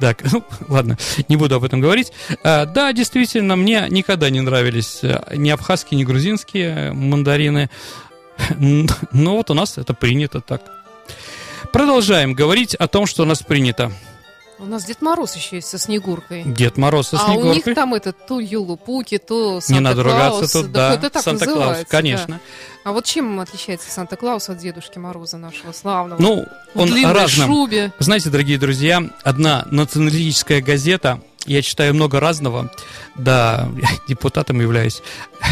Так, 0.00 0.22
ну, 0.32 0.44
ладно, 0.68 0.96
не 1.28 1.36
буду 1.36 1.56
об 1.56 1.64
этом 1.64 1.80
говорить. 1.80 2.12
А, 2.42 2.66
да, 2.66 2.92
действительно, 2.92 3.56
мне 3.56 3.86
никогда 3.90 4.30
не 4.30 4.40
нравились 4.40 5.00
э, 5.02 5.20
ни 5.34 5.50
абхазские, 5.50 5.98
ни 5.98 6.04
грузинские 6.04 6.92
мандарины. 6.92 7.70
Но 8.58 9.36
вот 9.36 9.50
у 9.50 9.54
нас 9.54 9.78
это 9.78 9.94
принято 9.94 10.40
так. 10.40 10.62
Продолжаем 11.72 12.34
говорить 12.34 12.74
о 12.74 12.86
том, 12.88 13.06
что 13.06 13.22
у 13.22 13.26
нас 13.26 13.42
принято. 13.42 13.92
У 14.58 14.64
нас 14.64 14.86
Дед 14.86 15.02
Мороз 15.02 15.36
еще 15.36 15.56
есть 15.56 15.68
со 15.68 15.78
Снегуркой. 15.78 16.42
Дед 16.44 16.78
Мороз 16.78 17.08
со 17.08 17.18
Снегуркой. 17.18 17.50
А 17.50 17.52
у 17.52 17.54
них 17.54 17.74
там 17.74 17.92
это 17.92 18.12
то 18.12 18.40
Юлу-Пуки, 18.40 19.18
то 19.18 19.60
Санта-Клаус. 19.60 19.68
Не 19.68 19.80
надо 19.80 20.02
ругаться 20.02 20.52
тут, 20.62 20.72
да. 20.72 20.94
Это 20.94 21.10
так 21.10 21.22
Санта-Клаус, 21.22 21.84
конечно. 21.88 22.40
Да. 22.84 22.90
А 22.90 22.92
вот 22.92 23.04
чем 23.04 23.38
отличается 23.40 23.90
Санта-Клаус 23.90 24.48
от 24.48 24.58
Дедушки 24.58 24.98
Мороза 24.98 25.36
нашего 25.36 25.72
славного? 25.72 26.20
Ну, 26.20 26.46
он 26.74 26.88
В 26.90 27.12
разным. 27.12 27.48
шубе. 27.48 27.92
Знаете, 27.98 28.30
дорогие 28.30 28.58
друзья, 28.58 29.02
одна 29.24 29.66
националистическая 29.70 30.62
газета, 30.62 31.20
я 31.44 31.60
читаю 31.62 31.94
много 31.94 32.18
разного, 32.18 32.72
да, 33.14 33.68
я 33.76 33.88
депутатом 34.08 34.60
являюсь 34.60 35.02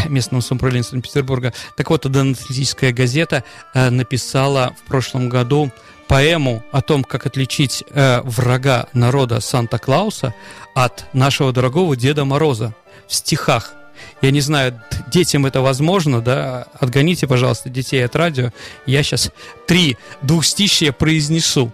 местного 0.09 0.41
самоуправления 0.41 0.83
Санкт-Петербурга. 0.83 1.53
Так 1.77 1.91
вот, 1.91 2.05
одна 2.07 2.23
националистическая 2.23 2.91
газета 2.91 3.43
э, 3.73 3.89
написала 3.91 4.75
в 4.83 4.87
прошлом 4.87 5.29
году 5.29 5.71
поэму 6.07 6.63
о 6.71 6.81
том, 6.81 7.03
как 7.03 7.25
отличить 7.25 7.83
э, 7.89 8.21
врага 8.23 8.87
народа 8.93 9.39
Санта-Клауса 9.39 10.33
от 10.73 11.05
нашего 11.13 11.51
дорогого 11.51 11.95
Деда 11.95 12.25
Мороза 12.25 12.73
в 13.07 13.15
стихах. 13.15 13.73
Я 14.21 14.31
не 14.31 14.41
знаю, 14.41 14.81
детям 15.07 15.45
это 15.45 15.61
возможно, 15.61 16.21
да? 16.21 16.67
Отгоните, 16.79 17.27
пожалуйста, 17.27 17.69
детей 17.69 18.03
от 18.03 18.15
радио. 18.15 18.51
Я 18.85 19.03
сейчас 19.03 19.31
три 19.67 19.97
двухстищия 20.21 20.91
произнесу. 20.91 21.71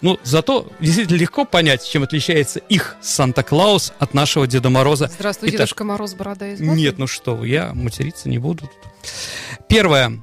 Ну, 0.00 0.18
зато 0.22 0.70
действительно 0.78 1.16
легко 1.16 1.44
понять, 1.44 1.88
чем 1.88 2.04
отличается 2.04 2.60
их 2.60 2.96
Санта-Клаус 3.00 3.92
от 3.98 4.14
нашего 4.14 4.46
Деда 4.46 4.70
Мороза. 4.70 5.10
Здравствуй, 5.12 5.48
Итак, 5.48 5.58
Дедушка 5.58 5.84
Мороз, 5.84 6.14
борода 6.14 6.52
из. 6.52 6.60
Нет, 6.60 6.98
ну 6.98 7.06
что 7.06 7.34
вы, 7.34 7.48
я 7.48 7.72
материться 7.74 8.28
не 8.28 8.38
буду. 8.38 8.70
Первое. 9.68 10.22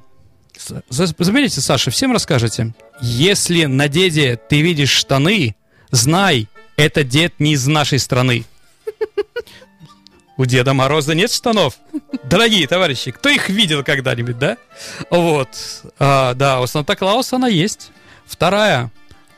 Заметите, 0.88 1.60
Саша, 1.60 1.90
всем 1.90 2.12
расскажете. 2.12 2.74
Если 3.00 3.64
на 3.64 3.88
деде 3.88 4.38
ты 4.48 4.60
видишь 4.62 4.90
штаны, 4.90 5.54
знай, 5.90 6.48
это 6.76 7.04
дед 7.04 7.34
не 7.38 7.52
из 7.52 7.66
нашей 7.66 7.98
страны. 7.98 8.44
У 10.38 10.44
Деда 10.44 10.74
Мороза 10.74 11.14
нет 11.14 11.32
штанов. 11.32 11.78
Дорогие 12.24 12.66
товарищи, 12.66 13.10
кто 13.10 13.30
их 13.30 13.48
видел 13.48 13.82
когда-нибудь, 13.82 14.38
да? 14.38 14.58
Вот. 15.08 15.48
А, 15.98 16.34
да, 16.34 16.60
у 16.60 16.66
Санта-Клауса 16.66 17.36
она 17.36 17.48
есть. 17.48 17.90
Вторая. 18.26 18.90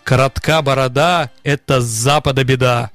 Коротка 0.02 0.60
борода– 0.62 1.30
это 1.44 1.80
с 1.80 1.84
запада 1.84 2.42
беда. 2.42 2.90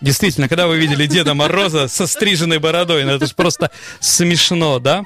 Действительно, 0.00 0.48
когда 0.48 0.68
вы 0.68 0.78
видели 0.78 1.06
Деда 1.06 1.34
Мороза 1.34 1.88
со 1.88 2.06
стриженной 2.06 2.58
бородой, 2.58 3.04
ну 3.04 3.10
это 3.10 3.26
же 3.26 3.34
просто 3.34 3.70
смешно, 4.00 4.78
да? 4.78 5.04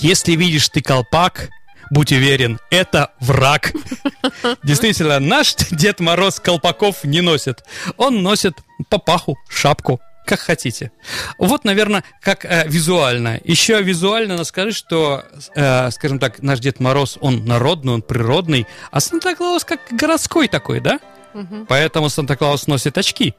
Если 0.00 0.32
видишь 0.32 0.68
ты 0.70 0.80
колпак, 0.80 1.50
будь 1.90 2.10
уверен, 2.10 2.58
это 2.70 3.12
враг. 3.20 3.72
Действительно, 4.62 5.20
наш 5.20 5.54
Дед 5.70 6.00
Мороз 6.00 6.40
колпаков 6.40 7.04
не 7.04 7.20
носит. 7.20 7.64
Он 7.98 8.22
носит 8.22 8.54
папаху, 8.88 9.38
шапку, 9.48 10.00
как 10.24 10.40
хотите. 10.40 10.90
Вот, 11.36 11.64
наверное, 11.64 12.02
как 12.22 12.46
э, 12.46 12.64
визуально. 12.66 13.40
Еще 13.44 13.82
визуально 13.82 14.34
надо 14.34 14.44
сказать, 14.44 14.74
что, 14.74 15.24
э, 15.54 15.90
скажем 15.90 16.18
так, 16.18 16.42
наш 16.42 16.60
Дед 16.60 16.80
Мороз, 16.80 17.18
он 17.20 17.44
народный, 17.44 17.92
он 17.92 18.02
природный, 18.02 18.66
а 18.90 19.00
Санта-Клаус 19.00 19.64
как 19.64 19.80
городской 19.90 20.48
такой, 20.48 20.80
да? 20.80 20.98
Мгм. 21.34 21.66
Поэтому 21.66 22.08
Санта-Клаус 22.08 22.66
носит 22.68 22.96
очки. 22.96 23.34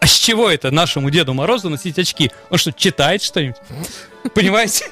А 0.00 0.06
с 0.06 0.14
чего 0.14 0.50
это 0.50 0.72
нашему 0.72 1.10
Деду 1.10 1.32
Морозу 1.32 1.68
носить 1.68 1.98
очки? 1.98 2.32
Он 2.50 2.58
что, 2.58 2.72
читает 2.72 3.22
что-нибудь? 3.22 3.58
Понимаете? 4.34 4.86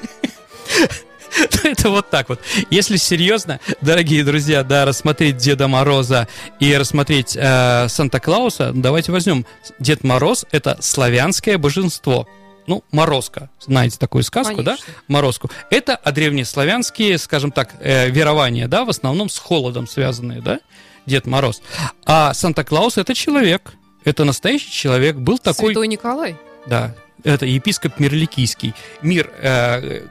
Это 1.63 1.89
вот 1.89 2.09
так 2.09 2.29
вот. 2.29 2.39
Если 2.69 2.97
серьезно, 2.97 3.59
дорогие 3.81 4.23
друзья, 4.23 4.63
да, 4.63 4.85
рассмотреть 4.85 5.37
Деда 5.37 5.67
Мороза 5.67 6.27
и 6.59 6.75
рассмотреть 6.75 7.37
э, 7.39 7.87
Санта-Клауса, 7.87 8.71
давайте 8.73 9.11
возьмем. 9.11 9.45
Дед 9.79 10.03
Мороз– 10.03 10.45
это 10.51 10.77
славянское 10.81 11.57
божество. 11.57 12.27
Ну, 12.67 12.83
Морозко. 12.91 13.49
Знаете 13.59 13.97
такую 13.97 14.23
сказку, 14.23 14.61
да? 14.61 14.75
Конечно. 14.75 14.93
Морозку. 15.07 15.49
Это 15.69 15.95
а 15.95 16.11
древнеславянские, 16.11 17.17
скажем 17.17 17.51
так, 17.51 17.73
э, 17.79 18.09
верования, 18.09 18.67
да, 18.67 18.85
в 18.85 18.89
основном 18.89 19.29
с 19.29 19.37
холодом 19.37 19.87
связанные, 19.87 20.41
да, 20.41 20.59
Дед 21.05 21.25
Мороз. 21.25 21.61
А 22.05 22.33
Санта-Клаус 22.33 22.97
это 22.97 23.15
человек, 23.15 23.73
это 24.03 24.25
настоящий 24.25 24.71
человек, 24.71 25.15
был 25.15 25.37
такой, 25.39 25.67
Святой 25.67 25.87
Николай. 25.87 26.37
да, 26.67 26.93
это 27.23 27.45
епископ 27.45 27.99
Мирликийский. 27.99 28.73
Мир 29.01 29.31
э, 29.41 30.05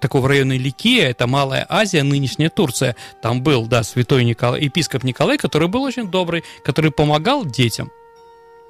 такого 0.00 0.28
района 0.28 0.56
Ликия, 0.56 1.08
это 1.08 1.26
Малая 1.26 1.66
Азия, 1.68 2.02
нынешняя 2.02 2.50
Турция. 2.50 2.96
Там 3.22 3.42
был, 3.42 3.66
да, 3.66 3.82
святой 3.82 4.24
Николай, 4.24 4.62
епископ 4.62 5.04
Николай, 5.04 5.38
который 5.38 5.68
был 5.68 5.82
очень 5.82 6.10
добрый, 6.10 6.44
который 6.64 6.90
помогал 6.90 7.44
детям. 7.44 7.90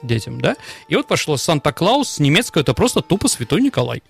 Детям, 0.02 0.40
да? 0.40 0.56
И 0.88 0.96
вот 0.96 1.06
пошло 1.06 1.36
Санта-Клаус, 1.36 2.08
с 2.08 2.18
немецкого 2.20 2.62
это 2.62 2.72
просто 2.72 3.02
тупо 3.02 3.28
святой 3.28 3.60
Николай. 3.60 4.02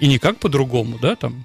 И 0.00 0.06
никак 0.06 0.38
по-другому, 0.38 0.98
да, 0.98 1.16
там. 1.16 1.44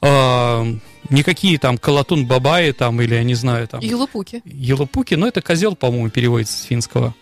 А, 0.00 0.66
никакие 1.10 1.58
там 1.58 1.78
Калатун 1.78 2.26
Бабаи 2.26 2.72
там, 2.72 3.00
или 3.00 3.14
я 3.14 3.22
не 3.22 3.34
знаю, 3.34 3.68
там. 3.68 3.80
И 3.80 3.94
Лупуки. 3.94 4.42
Елупуки, 4.44 5.14
но 5.14 5.28
это 5.28 5.40
козел, 5.40 5.76
по-моему, 5.76 6.10
переводится 6.10 6.58
с 6.58 6.62
финского. 6.62 7.14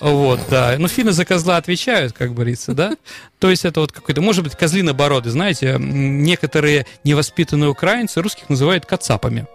Вот, 0.00 0.40
да. 0.50 0.74
Ну, 0.78 0.88
финны 0.88 1.12
за 1.12 1.24
козла 1.24 1.56
отвечают, 1.56 2.12
как 2.12 2.34
говорится, 2.34 2.74
да? 2.74 2.96
То 3.38 3.50
есть 3.50 3.64
это 3.64 3.80
вот 3.80 3.92
какой-то, 3.92 4.20
может 4.20 4.44
быть, 4.44 4.54
козлинобороды. 4.54 5.30
Знаете, 5.30 5.76
некоторые 5.78 6.86
невоспитанные 7.04 7.70
украинцы 7.70 8.20
русских 8.20 8.48
называют 8.48 8.86
кацапами. 8.86 9.46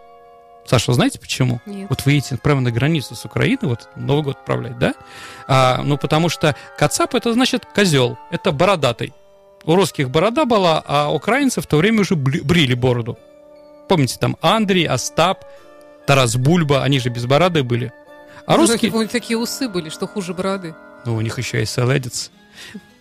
Саша, 0.65 0.93
знаете 0.93 1.19
почему? 1.19 1.59
Нет. 1.65 1.89
Вот 1.89 2.05
вы 2.05 2.13
едете 2.13 2.37
прямо 2.37 2.61
на 2.61 2.71
границу 2.71 3.15
с 3.15 3.25
Украиной, 3.25 3.69
вот 3.69 3.89
Новый 3.95 4.23
год 4.23 4.37
отправлять, 4.37 4.77
да? 4.77 4.93
А, 5.47 5.81
ну, 5.83 5.97
потому 5.97 6.29
что 6.29 6.55
кацап 6.77 7.15
это 7.15 7.33
значит 7.33 7.65
козел, 7.65 8.19
это 8.29 8.51
бородатый. 8.51 9.13
У 9.65 9.75
русских 9.75 10.11
борода 10.11 10.45
была, 10.45 10.83
а 10.85 11.11
украинцы 11.11 11.61
в 11.61 11.65
то 11.65 11.77
время 11.77 12.01
уже 12.01 12.15
брили 12.15 12.75
бороду. 12.75 13.17
Помните, 13.87 14.17
там 14.19 14.37
Андрей, 14.41 14.87
Остап, 14.87 15.43
Тарас 16.05 16.35
Бульба, 16.35 16.83
они 16.83 16.99
же 16.99 17.09
без 17.09 17.25
бороды 17.25 17.63
были. 17.63 17.91
А 18.45 18.55
Ну, 18.55 18.67
русские... 18.67 18.91
У 18.91 19.01
них 19.01 19.11
такие 19.11 19.37
усы 19.37 19.67
были, 19.69 19.89
что 19.89 20.07
хуже 20.07 20.33
бороды. 20.33 20.75
Ну, 21.05 21.15
у 21.15 21.21
них 21.21 21.37
еще 21.37 21.59
есть 21.59 21.73
селедец. 21.73 22.31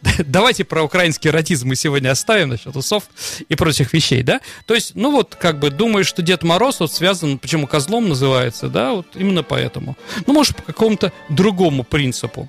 Давайте 0.19 0.65
про 0.65 0.83
украинский 0.83 1.31
эротизм 1.31 1.69
мы 1.69 1.77
сегодня 1.77 2.11
оставим 2.11 2.51
насчет 2.51 2.75
усов 2.77 3.05
и 3.49 3.55
прочих 3.55 3.93
вещей, 3.93 4.23
да? 4.23 4.41
То 4.67 4.75
есть, 4.75 4.95
ну 4.95 5.11
вот, 5.11 5.35
как 5.35 5.59
бы, 5.59 5.71
думаю, 5.71 6.05
что 6.05 6.23
Дед 6.23 6.43
Мороз 6.43 6.81
вот 6.81 6.93
связан, 6.93 7.39
почему 7.39 7.67
козлом 7.67 8.09
называется, 8.09 8.69
да, 8.69 8.93
вот 8.93 9.07
именно 9.15 9.43
поэтому. 9.43 9.97
Ну, 10.27 10.33
может, 10.33 10.57
по 10.57 10.63
какому-то 10.63 11.13
другому 11.29 11.85
принципу. 11.85 12.49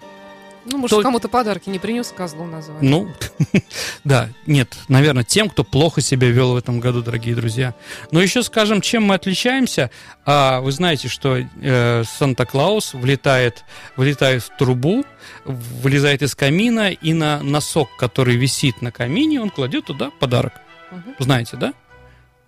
Ну, 0.65 0.78
может, 0.78 0.98
То- 0.98 1.04
кому-то 1.04 1.28
подарки 1.30 1.69
не 1.69 1.80
принес, 1.80 2.13
козлом 2.15 2.52
назвать. 2.52 2.82
Ну, 2.82 3.10
да, 4.04 4.30
нет, 4.45 4.78
наверное, 4.88 5.24
тем, 5.24 5.50
кто 5.50 5.63
плохо 5.63 6.02
себя 6.02 6.30
вел 6.30 6.54
в 6.54 6.58
этом 6.58 6.80
году, 6.80 7.02
дорогие 7.02 7.36
друзья. 7.36 7.74
Но 8.12 8.22
еще 8.22 8.43
скажем, 8.43 8.82
чем 8.82 9.04
мы 9.04 9.15
отличаемся. 9.15 9.89
А, 10.26 10.62
вы 10.62 10.72
знаете, 10.72 11.08
что 11.08 11.38
э, 11.38 12.04
Санта-Клаус 12.17 12.93
влетает, 12.93 13.63
влетает 13.95 14.43
в 14.43 14.58
трубу, 14.58 15.06
вылезает 15.45 16.22
из 16.22 16.36
камина, 16.36 16.91
и 16.91 17.13
на 17.13 17.41
носок, 17.41 17.89
который 17.98 18.36
висит 18.36 18.82
на 18.82 18.91
камине, 18.91 19.41
он 19.41 19.50
кладет 19.50 19.86
туда 19.86 20.12
подарок. 20.19 20.54
Мгм. 20.91 21.15
Знаете, 21.19 21.58
да? 21.58 21.74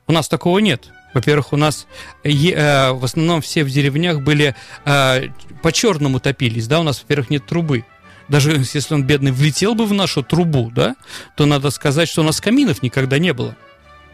У 0.08 0.12
нас 0.12 0.28
такого 0.28 0.60
нет. 0.60 0.89
Во-первых, 1.13 1.54
у 1.54 1.58
нас 1.58 1.88
э, 2.24 2.91
в 2.91 3.04
основном 3.04 3.41
все 3.41 3.63
в 3.63 3.69
деревнях 3.69 4.21
были 4.21 4.56
э, 4.86 5.24
по-черному 5.62 6.19
топились, 6.19 6.67
да, 6.67 6.80
у 6.80 6.84
нас, 6.84 7.02
во-первых, 7.02 7.30
нет 7.30 7.45
трубы. 7.45 7.86
Даже 8.32 8.63
если 8.74 8.94
он, 8.94 9.04
бедный, 9.04 9.34
влетел 9.34 9.76
бы 9.76 9.86
в 9.86 9.91
нашу 9.91 10.24
трубу, 10.24 10.72
да, 10.74 10.96
то 11.36 11.46
надо 11.46 11.70
сказать, 11.70 12.08
что 12.08 12.22
у 12.22 12.24
нас 12.24 12.39
каминов 12.39 12.82
никогда 12.82 13.20
не 13.20 13.34
было. 13.34 13.58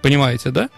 Понимаете, 0.02 0.50
да? 0.50 0.70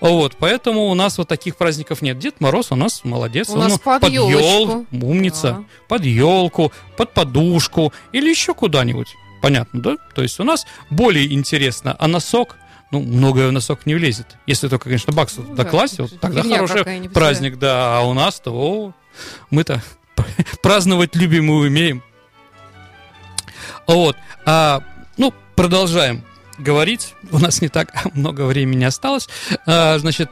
Вот, 0.00 0.34
поэтому 0.36 0.86
у 0.86 0.94
нас 0.94 1.16
вот 1.16 1.28
таких 1.28 1.54
праздников 1.56 2.02
нет. 2.02 2.18
Дед 2.18 2.40
Мороз 2.40 2.72
у 2.72 2.74
нас 2.74 3.04
молодец. 3.04 3.50
У 3.50 3.52
он 3.52 3.60
нас 3.60 3.78
под 3.78 4.02
ёл- 4.02 4.28
ёлочку. 4.28 4.86
умница. 4.90 5.42
Да. 5.42 5.64
Под 5.86 6.04
елку, 6.04 6.72
под 6.96 7.14
подушку 7.14 7.92
или 8.10 8.28
еще 8.28 8.52
куда-нибудь. 8.52 9.14
Понятно, 9.42 9.80
да? 9.80 9.96
То 10.16 10.22
есть 10.22 10.40
у 10.40 10.44
нас 10.44 10.66
более 10.90 11.32
интересно, 11.32 11.94
а 12.00 12.08
носок, 12.08 12.56
ну, 12.90 13.00
многое 13.00 13.46
в 13.46 13.52
носок 13.52 13.86
не 13.86 13.94
влезет. 13.94 14.26
Если 14.48 14.66
только, 14.66 14.84
конечно, 14.86 15.12
баксов 15.12 15.48
Ну 15.48 15.54
да, 15.54 15.62
да, 15.62 15.70
вот 15.98 16.20
тогда 16.20 16.42
хороший 16.42 17.08
праздник, 17.10 17.58
да. 17.60 17.98
А 17.98 18.02
у 18.02 18.12
нас-то, 18.12 18.92
мы-то 19.50 19.82
праздновать 20.62 21.14
любим 21.14 21.48
и 21.48 21.68
умеем. 21.68 22.02
Вот. 23.86 24.16
А, 24.44 24.82
ну, 25.16 25.32
продолжаем 25.54 26.22
говорить. 26.58 27.14
У 27.30 27.38
нас 27.38 27.60
не 27.60 27.68
так 27.68 27.92
много 28.14 28.42
времени 28.42 28.84
осталось. 28.84 29.28
А, 29.66 29.98
значит, 29.98 30.30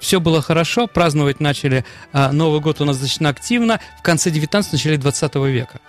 все 0.00 0.20
было 0.20 0.42
хорошо. 0.42 0.86
Праздновать 0.86 1.40
начали 1.40 1.84
а, 2.12 2.32
Новый 2.32 2.60
год 2.60 2.80
у 2.80 2.84
нас 2.84 2.96
достаточно 2.96 3.28
активно 3.28 3.80
в 3.98 4.02
конце 4.02 4.30
19 4.30 4.72
начале 4.72 4.96
20 4.96 5.34
века. 5.36 5.80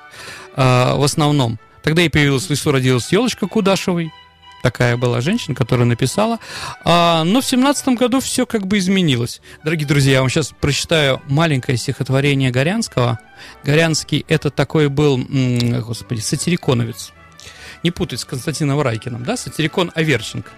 А, 0.56 0.96
в 0.96 1.04
основном. 1.04 1.60
Тогда 1.82 2.04
и 2.04 2.10
появилась 2.10 2.46
в 2.46 2.50
лесу, 2.50 2.72
родилась 2.72 3.12
елочка 3.12 3.48
Кудашевой. 3.48 4.12
Такая 4.62 4.96
была 4.96 5.22
женщина, 5.22 5.56
которая 5.56 5.86
написала. 5.86 6.40
А, 6.84 7.24
но 7.24 7.42
в 7.42 7.46
семнадцатом 7.46 7.96
году 7.96 8.20
все 8.20 8.46
как 8.46 8.68
бы 8.68 8.78
изменилось. 8.78 9.42
Дорогие 9.64 9.88
друзья, 9.88 10.14
я 10.14 10.20
вам 10.22 10.30
сейчас 10.30 10.52
прочитаю 10.60 11.22
маленькое 11.28 11.78
стихотворение 11.78 12.52
Горянского. 12.52 13.20
Горянский 13.64 14.24
это 14.28 14.52
такой 14.52 14.90
был, 14.90 15.20
господи, 15.84 16.20
сатириконовец. 16.20 17.12
Не 17.82 17.90
путать 17.90 18.20
с 18.20 18.26
Константином 18.26 18.80
Райкиным, 18.80 19.24
да? 19.24 19.36
Сатирикон 19.36 19.92
Аверченко. 19.96 20.52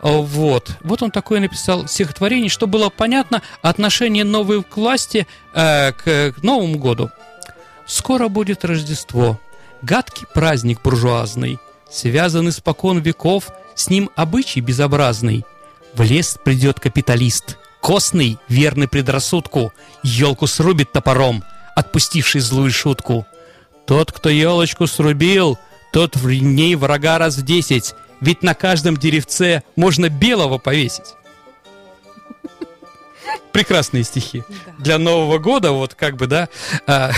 А, 0.00 0.08
Вот. 0.18 0.76
Вот 0.82 1.02
он 1.02 1.10
такое 1.10 1.40
написал 1.40 1.88
стихотворение, 1.88 2.48
что 2.48 2.68
было 2.68 2.90
понятно 2.90 3.42
отношение 3.60 4.24
новой 4.24 4.62
к 4.62 4.76
власти 4.76 5.26
э, 5.54 5.92
к, 5.92 6.32
к 6.32 6.42
Новому 6.42 6.78
году. 6.78 7.10
Скоро 7.86 8.28
будет 8.28 8.64
Рождество, 8.64 9.40
гадкий 9.82 10.26
праздник 10.32 10.80
буржуазный, 10.82 11.58
связанный 11.92 12.52
спокон 12.52 12.98
веков, 13.00 13.50
с 13.74 13.90
ним 13.90 14.10
обычай 14.16 14.60
безобразный. 14.60 15.44
В 15.94 16.02
лес 16.02 16.38
придет 16.42 16.80
капиталист, 16.80 17.58
костный, 17.80 18.38
верный 18.48 18.88
предрассудку, 18.88 19.72
елку 20.02 20.46
срубит 20.46 20.92
топором, 20.92 21.44
отпустивший 21.76 22.40
злую 22.40 22.70
шутку. 22.70 23.26
Тот, 23.86 24.10
кто 24.10 24.28
елочку 24.28 24.86
срубил, 24.86 25.58
тот 25.92 26.16
в 26.16 26.30
ней 26.30 26.74
врага 26.76 27.18
раз 27.18 27.36
в 27.36 27.44
десять, 27.44 27.94
ведь 28.20 28.42
на 28.42 28.54
каждом 28.54 28.96
деревце 28.96 29.62
можно 29.76 30.08
белого 30.08 30.58
повесить. 30.58 31.14
Прекрасные 33.52 34.04
стихи. 34.04 34.42
Да. 34.48 34.72
Для 34.78 34.98
Нового 34.98 35.38
года, 35.38 35.72
вот 35.72 35.94
как 35.94 36.16
бы, 36.16 36.26
да. 36.26 36.48
а, 36.86 37.12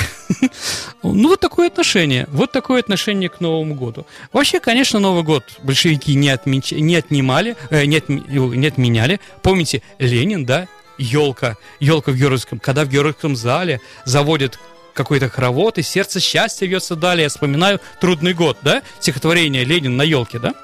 ну, 1.02 1.28
вот 1.28 1.40
такое 1.40 1.68
отношение. 1.68 2.26
Вот 2.30 2.52
такое 2.52 2.80
отношение 2.80 3.28
к 3.28 3.40
Новому 3.40 3.74
году. 3.74 4.06
Вообще, 4.32 4.60
конечно, 4.60 4.98
Новый 4.98 5.22
год 5.22 5.44
большевики 5.62 6.14
не, 6.14 6.28
отмеч- 6.28 6.78
не 6.78 6.96
отнимали, 6.96 7.56
э, 7.70 7.84
не, 7.86 7.98
отм- 7.98 8.56
не 8.56 8.66
отменяли. 8.66 9.20
Помните, 9.42 9.82
Ленин, 9.98 10.44
да, 10.44 10.68
елка, 10.98 11.56
елка 11.80 12.12
в 12.12 12.16
Георгиевском, 12.16 12.58
когда 12.58 12.84
в 12.84 12.88
Георгиевском 12.88 13.36
зале 13.36 13.80
заводят 14.04 14.58
какой-то 14.94 15.28
хоровод, 15.28 15.78
и 15.78 15.82
сердце 15.82 16.20
счастья 16.20 16.66
вьется 16.66 16.96
далее. 16.96 17.24
Я 17.24 17.28
вспоминаю 17.28 17.80
«Трудный 18.00 18.32
год», 18.32 18.58
да, 18.62 18.82
стихотворение 19.00 19.64
Ленин 19.64 19.96
на 19.96 20.02
елке, 20.02 20.38
да? 20.38 20.54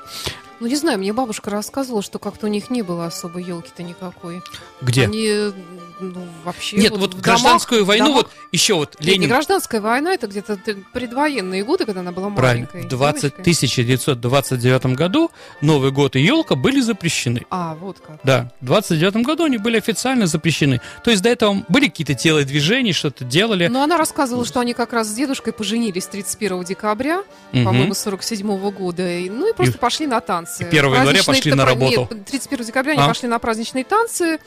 Ну, 0.60 0.66
не 0.66 0.76
знаю, 0.76 0.98
мне 0.98 1.14
бабушка 1.14 1.50
рассказывала, 1.50 2.02
что 2.02 2.18
как-то 2.18 2.46
у 2.46 2.50
них 2.50 2.68
не 2.68 2.82
было 2.82 3.06
особо 3.06 3.40
елки-то 3.40 3.82
никакой. 3.82 4.42
Где? 4.82 5.04
Они, 5.04 5.52
ну, 6.00 6.26
вообще... 6.44 6.76
Нет, 6.76 6.90
вот 6.92 7.00
вот 7.00 7.14
в 7.14 7.20
гражданскую 7.20 7.80
домах- 7.82 7.88
войну, 7.88 8.06
домах- 8.06 8.14
вот 8.14 8.30
еще 8.52 8.74
вот 8.74 8.96
Нет, 9.00 9.06
не 9.08 9.14
Ленин 9.14 9.28
гражданская 9.28 9.80
война, 9.80 10.12
это 10.14 10.26
где-то 10.26 10.58
предвоенные 10.92 11.64
годы, 11.64 11.84
когда 11.86 12.00
она 12.00 12.12
была 12.12 12.30
Правильно. 12.30 12.68
маленькой. 12.72 12.86
В 12.86 12.90
20 12.90 13.22
девочкой. 13.22 13.40
1929 13.84 14.86
году 14.96 15.30
Новый 15.60 15.90
год 15.90 16.16
и 16.16 16.20
елка 16.20 16.54
были 16.54 16.80
запрещены. 16.80 17.44
А, 17.50 17.74
вот 17.74 17.98
как. 18.00 18.18
Да, 18.24 18.52
в 18.60 18.66
29 18.66 19.16
году 19.24 19.44
они 19.44 19.58
были 19.58 19.76
официально 19.78 20.26
запрещены. 20.26 20.80
То 21.04 21.10
есть 21.10 21.22
до 21.22 21.28
этого 21.28 21.64
были 21.68 21.86
какие-то 21.86 22.14
телодвижения, 22.14 22.92
что-то 22.92 23.24
делали. 23.24 23.66
Но 23.68 23.82
она 23.82 23.96
рассказывала, 23.96 24.44
что 24.44 24.60
они 24.60 24.74
как 24.74 24.92
раз 24.92 25.08
с 25.08 25.14
дедушкой 25.14 25.52
поженились 25.52 26.06
31 26.06 26.64
декабря, 26.64 27.22
по-моему, 27.52 27.94
47 27.94 28.70
года. 28.70 29.08
И- 29.08 29.28
Ну 29.30 29.48
и 29.50 29.52
просто 29.54 29.76
И- 29.76 29.80
пошли 29.80 30.06
на 30.06 30.20
танцы. 30.20 30.64
и 30.64 30.66
1 30.66 30.94
января 30.94 31.22
пошли 31.24 31.52
на 31.52 31.64
работу. 31.64 32.08
Нет, 32.10 32.24
31 32.26 32.64
декабря 32.66 32.92
они 32.92 33.02
А? 33.02 33.08
пошли 33.08 33.28
на 33.28 33.38
праздничные 33.38 33.84
танцы. 33.84 34.38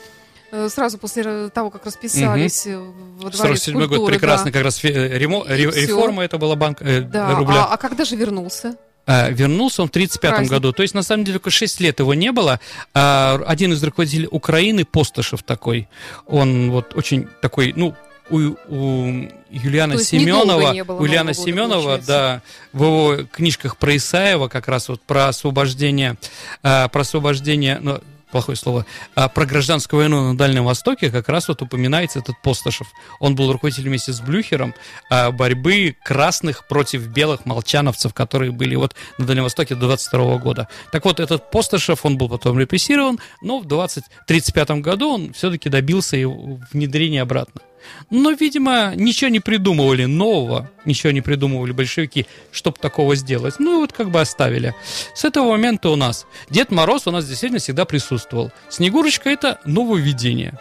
Э, 0.54 0.70
Сразу 0.70 0.98
после 0.98 1.50
того, 1.50 1.70
как 1.70 1.86
расписались 1.86 2.68
э, 2.68 2.78
во 2.78 3.30
дворец 3.30 3.38
47 3.38 3.74
год 3.80 3.88
культуры, 3.90 4.14
прекрасный, 4.14 4.52
да. 4.52 4.58
как 4.60 4.64
раз 4.66 4.84
э, 4.84 5.18
ремо- 5.18 5.46
ре- 5.48 5.72
реформа 5.82 6.24
это 6.24 6.38
была 6.38 6.56
банк 6.56 6.82
э, 6.82 7.02
Да, 7.02 7.36
рубля. 7.36 7.64
а, 7.66 7.74
а 7.74 7.78
когда 7.78 8.06
же 8.06 8.16
вернулся? 8.16 8.76
А, 9.06 9.30
вернулся 9.30 9.82
он 9.82 9.90
в 9.90 9.92
1935 9.92 10.30
Праздник. 10.32 10.50
году. 10.52 10.72
То 10.72 10.82
есть, 10.84 10.94
на 10.94 11.04
самом 11.04 11.26
деле, 11.26 11.40
только 11.40 11.50
6 11.50 11.82
лет 11.82 12.00
его 12.00 12.14
не 12.14 12.32
было. 12.32 12.60
А, 12.94 13.42
один 13.46 13.74
из 13.74 13.84
руководителей 13.84 14.30
Украины, 14.32 14.86
Постышев 14.86 15.44
такой, 15.44 15.90
он 16.26 16.72
вот 16.72 16.96
очень 16.96 17.28
такой, 17.42 17.74
ну, 17.76 17.96
у, 18.30 18.38
у 18.70 19.30
Юлиана 19.50 19.98
Семенова, 19.98 20.70
у 20.72 21.04
Юлиана 21.04 21.34
года, 21.34 21.44
Семенова, 21.46 21.82
получается. 21.82 22.08
да, 22.08 22.42
в 22.72 22.84
его 22.84 23.18
книжках 23.30 23.76
про 23.76 23.98
Исаева, 23.98 24.48
как 24.48 24.70
раз 24.70 24.88
вот 24.88 25.02
про 25.02 25.28
освобождение, 25.28 26.16
а, 26.64 26.88
про 26.88 27.02
освобождение, 27.02 27.80
ну, 27.82 28.00
плохое 28.34 28.58
слово, 28.58 28.86
а, 29.14 29.30
про 29.30 29.46
гражданскую 29.46 30.00
войну 30.02 30.32
на 30.32 30.38
Дальнем 30.38 30.66
Востоке 30.66 31.12
как 31.12 31.30
раз 31.30 31.48
вот 31.48 31.62
упоминается 31.62 32.18
этот 32.18 32.36
Постышев. 32.42 32.88
Он 33.20 33.36
был 33.36 33.52
руководителем 33.52 33.90
вместе 33.90 34.12
с 34.12 34.20
Блюхером 34.22 34.74
а, 35.10 35.32
борьбы 35.32 35.96
красных 36.04 36.68
против 36.68 37.08
белых 37.08 37.46
молчановцев, 37.46 38.14
которые 38.14 38.52
были 38.52 38.74
вот 38.76 38.96
на 39.20 39.26
Дальнем 39.26 39.44
Востоке 39.44 39.76
до 39.76 39.82
22 39.82 40.38
года. 40.40 40.68
Так 40.92 41.06
вот, 41.06 41.20
этот 41.20 41.52
Постышев, 41.52 42.06
он 42.06 42.18
был 42.18 42.28
потом 42.28 42.60
репрессирован, 42.60 43.20
но 43.44 43.60
в 43.60 43.66
2035 43.66 44.82
году 44.82 45.14
он 45.14 45.34
все-таки 45.34 45.70
добился 45.70 46.18
его 46.18 46.60
внедрения 46.72 47.22
обратно. 47.22 47.62
Но, 48.10 48.32
видимо, 48.32 48.94
ничего 48.96 49.30
не 49.30 49.40
придумывали 49.40 50.06
нового, 50.06 50.70
ничего 50.86 51.12
не 51.12 51.22
придумывали 51.22 51.72
большевики, 51.72 52.26
чтобы 52.52 52.78
такого 52.80 53.16
сделать. 53.16 53.56
Ну 53.60 53.78
и 53.78 53.82
вот 53.82 53.94
как 53.94 54.10
бы 54.10 54.22
оставили. 54.22 54.76
С 55.16 55.26
этого 55.26 55.52
момента 55.52 55.90
у 55.90 55.96
нас 55.96 56.26
Дед 56.50 56.72
Мороз 56.72 57.08
у 57.08 57.12
нас 57.12 57.28
действительно 57.28 57.60
всегда 57.60 57.86
присутствовал. 57.86 58.52
Снегурочка 58.70 59.30
это 59.30 59.60
нововведение. 59.66 60.58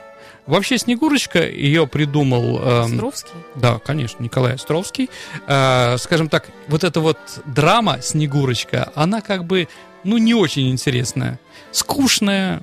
Вообще 0.47 0.77
Снегурочка 0.77 1.47
ее 1.49 1.87
придумал... 1.87 2.59
эм, 2.59 2.95
Островский? 2.95 3.33
да, 3.55 3.79
конечно, 3.79 4.23
Николай 4.23 4.55
Островский. 4.55 5.09
Э, 5.47 5.97
скажем 5.99 6.29
так, 6.29 6.49
вот 6.67 6.83
эта 6.83 7.01
вот 7.01 7.19
драма 7.47 7.99
Снегурочка, 8.03 8.91
она 8.97 9.21
как 9.21 9.45
бы, 9.45 9.69
ну, 10.03 10.19
не 10.19 10.35
очень 10.35 10.71
интересная. 10.71 11.39
Скучная, 11.71 12.63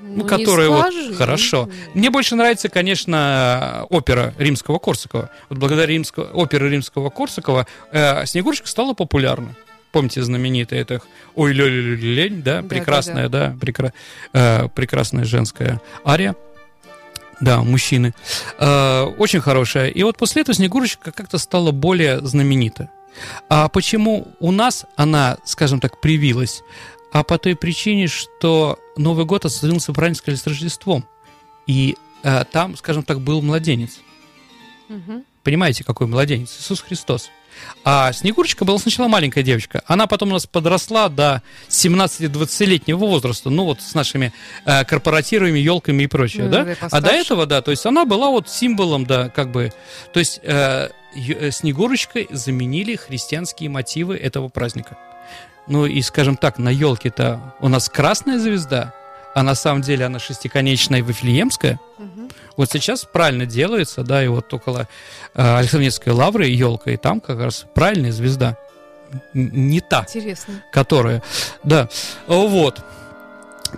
ну, 0.00 0.22
не 0.22 0.28
которая 0.28 0.68
вот 0.68 1.16
хорошо. 1.16 1.68
Мне 1.94 2.10
больше 2.10 2.34
нравится, 2.34 2.68
конечно, 2.68 3.86
опера 3.90 4.34
римского 4.38 4.78
Корсакова. 4.78 5.30
Вот 5.48 5.58
благодаря 5.58 5.86
римского, 5.88 6.24
опере 6.32 6.68
римского 6.68 7.10
Корсакова 7.10 7.66
э, 7.92 8.26
Снегурочка 8.26 8.66
стала 8.66 8.94
популярна. 8.94 9.54
Помните 9.92 10.22
знаменитая 10.22 10.80
это 10.80 11.00
«Ой, 11.34 11.52
лё 11.52 11.66
лё 11.68 11.96
лень», 11.96 12.42
да, 12.42 12.62
Да, 12.62 12.68
прекрасная, 12.68 13.28
да, 13.28 13.56
прекра- 13.60 13.92
э, 14.32 14.68
прекрасная 14.68 15.24
женская 15.24 15.80
ария. 16.06 16.34
Да, 17.40 17.62
мужчины. 17.62 18.14
Э, 18.58 19.04
очень 19.18 19.40
хорошая. 19.40 19.88
И 19.88 20.02
вот 20.02 20.16
после 20.18 20.42
этого 20.42 20.54
Снегурочка 20.54 21.10
как-то 21.10 21.38
стала 21.38 21.70
более 21.72 22.20
знаменита. 22.20 22.90
А 23.48 23.68
почему 23.68 24.28
у 24.38 24.52
нас 24.52 24.84
она, 24.96 25.38
скажем 25.44 25.80
так, 25.80 26.00
привилась? 26.00 26.62
А 27.12 27.24
по 27.24 27.38
той 27.38 27.56
причине, 27.56 28.06
что 28.06 28.78
Новый 28.96 29.24
год 29.24 29.44
ассоциировался 29.44 29.92
сказали, 29.92 30.36
с 30.36 30.46
Рождеством. 30.46 31.04
И 31.66 31.96
э, 32.22 32.44
там, 32.50 32.76
скажем 32.76 33.02
так, 33.02 33.20
был 33.20 33.42
младенец. 33.42 34.00
Мгм. 34.88 35.24
Понимаете, 35.42 35.84
какой 35.84 36.06
младенец? 36.06 36.56
Иисус 36.58 36.80
Христос. 36.80 37.30
А 37.84 38.12
Снегурочка 38.12 38.64
была 38.64 38.78
сначала 38.78 39.08
маленькая 39.08 39.42
девочка. 39.42 39.82
Она 39.86 40.06
потом 40.06 40.30
у 40.30 40.32
нас 40.32 40.46
подросла 40.46 41.08
до 41.08 41.42
17-20-летнего 41.68 42.98
возраста. 42.98 43.50
Ну, 43.50 43.64
вот 43.64 43.80
с 43.80 43.94
нашими 43.94 44.32
э, 44.64 44.84
корпоративами, 44.84 45.58
елками 45.58 46.04
и 46.04 46.06
прочее, 46.06 46.44
Ну, 46.44 46.50
да? 46.50 46.76
А 46.80 47.00
до 47.00 47.10
этого, 47.10 47.46
да, 47.46 47.62
то 47.62 47.70
есть 47.70 47.86
она 47.86 48.04
была 48.04 48.30
вот 48.30 48.48
символом, 48.48 49.06
да, 49.06 49.28
как 49.28 49.50
бы... 49.50 49.72
То 50.12 50.20
есть 50.20 50.40
э, 50.42 50.90
э, 51.14 51.50
Снегурочкой 51.50 52.28
заменили 52.30 52.96
христианские 52.96 53.70
мотивы 53.70 54.16
этого 54.16 54.48
праздника. 54.48 54.98
Ну 55.66 55.86
и, 55.86 56.02
скажем 56.02 56.36
так, 56.36 56.58
на 56.58 56.68
елке-то 56.68 57.54
у 57.60 57.68
нас 57.68 57.88
красная 57.88 58.38
звезда, 58.38 58.92
а 59.34 59.42
на 59.42 59.54
самом 59.54 59.82
деле 59.82 60.06
она 60.06 60.18
шестиконечная 60.18 61.02
Вифлеемская. 61.02 61.78
Мгм. 61.98 62.28
Вот 62.56 62.70
сейчас 62.70 63.04
правильно 63.04 63.46
делается, 63.46 64.02
да, 64.02 64.24
и 64.24 64.28
вот 64.28 64.52
около 64.52 64.88
э, 65.34 65.56
Александринской 65.56 66.12
лавры 66.12 66.46
елка, 66.46 66.90
и 66.90 66.96
там 66.96 67.20
как 67.20 67.38
раз 67.38 67.66
правильная 67.74 68.12
звезда. 68.12 68.56
Не 69.32 69.80
та, 69.80 70.06
Интересно. 70.08 70.62
которая, 70.72 71.22
да, 71.64 71.88
вот. 72.26 72.80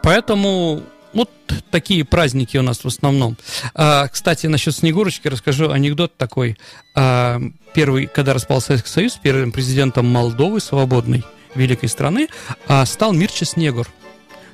Поэтому 0.02 0.82
вот 1.12 1.30
такие 1.70 2.04
праздники 2.04 2.56
у 2.56 2.62
нас 2.62 2.84
в 2.84 2.86
основном. 2.86 3.36
А, 3.74 4.08
кстати, 4.08 4.46
насчет 4.46 4.74
Снегурочки 4.74 5.28
расскажу 5.28 5.70
анекдот 5.70 6.16
такой. 6.16 6.58
А, 6.94 7.40
первый, 7.74 8.06
когда 8.06 8.34
распался 8.34 8.68
Советский 8.68 8.90
Союз, 8.90 9.18
первым 9.22 9.52
президентом 9.52 10.06
Молдовы, 10.06 10.60
свободной, 10.60 11.24
великой 11.54 11.88
страны, 11.88 12.28
а, 12.66 12.84
стал 12.86 13.12
Мирча 13.12 13.44
Снегур. 13.44 13.88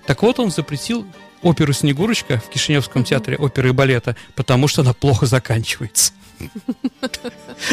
Так 0.07 0.23
вот, 0.23 0.39
он 0.39 0.51
запретил 0.51 1.07
оперу 1.43 1.73
«Снегурочка» 1.73 2.39
в 2.39 2.49
Кишиневском 2.49 3.05
театре 3.05 3.37
оперы 3.37 3.69
и 3.69 3.73
балета, 3.73 4.17
потому 4.35 4.69
что 4.69 4.83
она 4.83 4.93
плохо 4.93 5.27
заканчивается. 5.27 6.13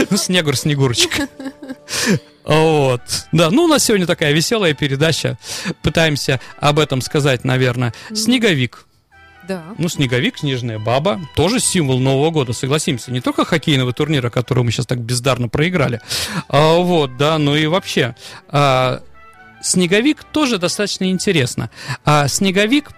Ну, 0.09 0.17
Снегур, 0.17 0.57
Снегурочка. 0.57 1.27
Вот. 2.43 3.01
Да, 3.31 3.49
ну 3.49 3.63
у 3.63 3.67
нас 3.67 3.83
сегодня 3.83 4.05
такая 4.05 4.31
веселая 4.31 4.73
передача. 4.73 5.37
Пытаемся 5.81 6.39
об 6.59 6.79
этом 6.79 7.01
сказать, 7.01 7.43
наверное. 7.43 7.93
Снеговик. 8.13 8.85
Да. 9.47 9.63
Ну, 9.77 9.89
снеговик, 9.89 10.39
снежная 10.39 10.79
баба, 10.79 11.21
тоже 11.35 11.59
символ 11.59 11.99
Нового 11.99 12.31
года, 12.31 12.53
согласимся. 12.53 13.11
Не 13.11 13.21
только 13.21 13.45
хоккейного 13.45 13.93
турнира, 13.93 14.29
который 14.29 14.63
мы 14.63 14.71
сейчас 14.71 14.87
так 14.87 14.99
бездарно 14.99 15.49
проиграли. 15.49 16.01
А, 16.47 16.77
вот, 16.77 17.17
да, 17.17 17.37
ну 17.37 17.55
и 17.55 17.67
вообще. 17.67 18.15
а, 18.47 19.03
снеговик 19.65 20.23
тоже 20.23 20.57
достаточно 20.57 21.09
интересно. 21.09 21.69
А, 22.03 22.27
снеговик 22.27 22.91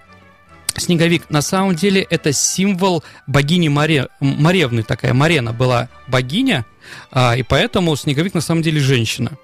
Снеговик, 0.76 1.32
на 1.32 1.42
самом 1.42 1.76
деле, 1.76 2.04
это 2.04 2.32
символ 2.32 3.04
богини 3.26 3.68
Маре... 3.68 4.10
Маревны, 4.20 4.84
такая 4.84 5.12
Марена 5.16 5.52
была 5.52 5.90
богиня, 6.08 6.68
а, 7.12 7.36
и 7.36 7.42
поэтому 7.42 7.96
Снеговик 7.96 8.36
на 8.36 8.42
самом 8.42 8.62
деле 8.62 8.80
женщина. 8.80 9.40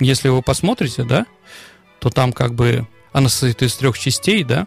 Если 0.00 0.28
вы 0.28 0.42
посмотрите, 0.42 1.04
да, 1.04 1.24
то 1.98 2.10
там 2.10 2.34
как 2.34 2.54
бы 2.54 2.86
она 3.12 3.30
состоит 3.30 3.62
из 3.62 3.74
трех 3.76 3.98
частей, 3.98 4.44
да, 4.44 4.66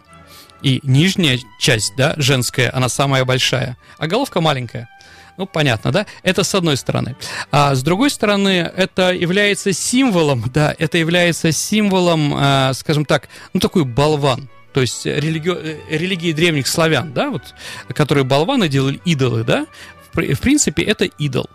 и 0.62 0.80
нижняя 0.82 1.38
часть, 1.60 1.94
да, 1.96 2.14
женская, 2.16 2.72
она 2.74 2.88
самая 2.88 3.24
большая, 3.24 3.76
а 3.98 4.08
головка 4.08 4.40
маленькая. 4.40 4.88
Ну, 5.36 5.46
понятно, 5.46 5.90
да? 5.90 6.06
Это 6.22 6.44
с 6.44 6.54
одной 6.54 6.76
стороны. 6.76 7.16
А 7.50 7.74
с 7.74 7.82
другой 7.82 8.10
стороны, 8.10 8.70
это 8.76 9.12
является 9.12 9.72
символом, 9.72 10.44
да, 10.54 10.74
это 10.78 10.96
является 10.98 11.50
символом, 11.52 12.32
а, 12.36 12.72
скажем 12.74 13.04
так, 13.04 13.28
ну, 13.52 13.60
такой 13.60 13.84
болван. 13.84 14.48
То 14.72 14.80
есть 14.80 15.06
религи... 15.06 15.50
э, 15.50 15.78
религии 15.88 16.32
древних 16.32 16.66
славян, 16.66 17.12
да, 17.12 17.30
вот, 17.30 17.42
которые 17.94 18.24
болваны 18.24 18.68
делали 18.68 19.00
идолы, 19.04 19.44
да, 19.44 19.66
в, 20.08 20.12
при- 20.16 20.34
в 20.34 20.40
принципе, 20.40 20.82
это 20.82 21.04
идол. 21.04 21.48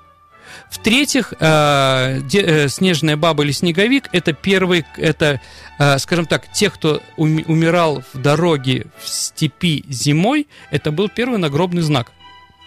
В-третьих, 0.71 1.33
де- 1.39 2.43
э, 2.45 2.69
снежная 2.69 3.17
баба 3.17 3.43
или 3.43 3.51
снеговик 3.51 4.07
это 4.11 4.33
первый, 4.33 4.85
это, 4.97 5.41
э, 5.79 5.97
скажем 5.99 6.25
так, 6.27 6.51
те, 6.53 6.69
кто 6.69 7.01
уми- 7.17 7.43
умирал 7.47 8.03
в 8.13 8.17
дороге 8.21 8.85
в 9.03 9.07
степи 9.09 9.83
зимой, 9.89 10.47
это 10.69 10.91
был 10.91 11.09
первый 11.09 11.39
нагробный 11.39 11.81
знак. 11.81 12.11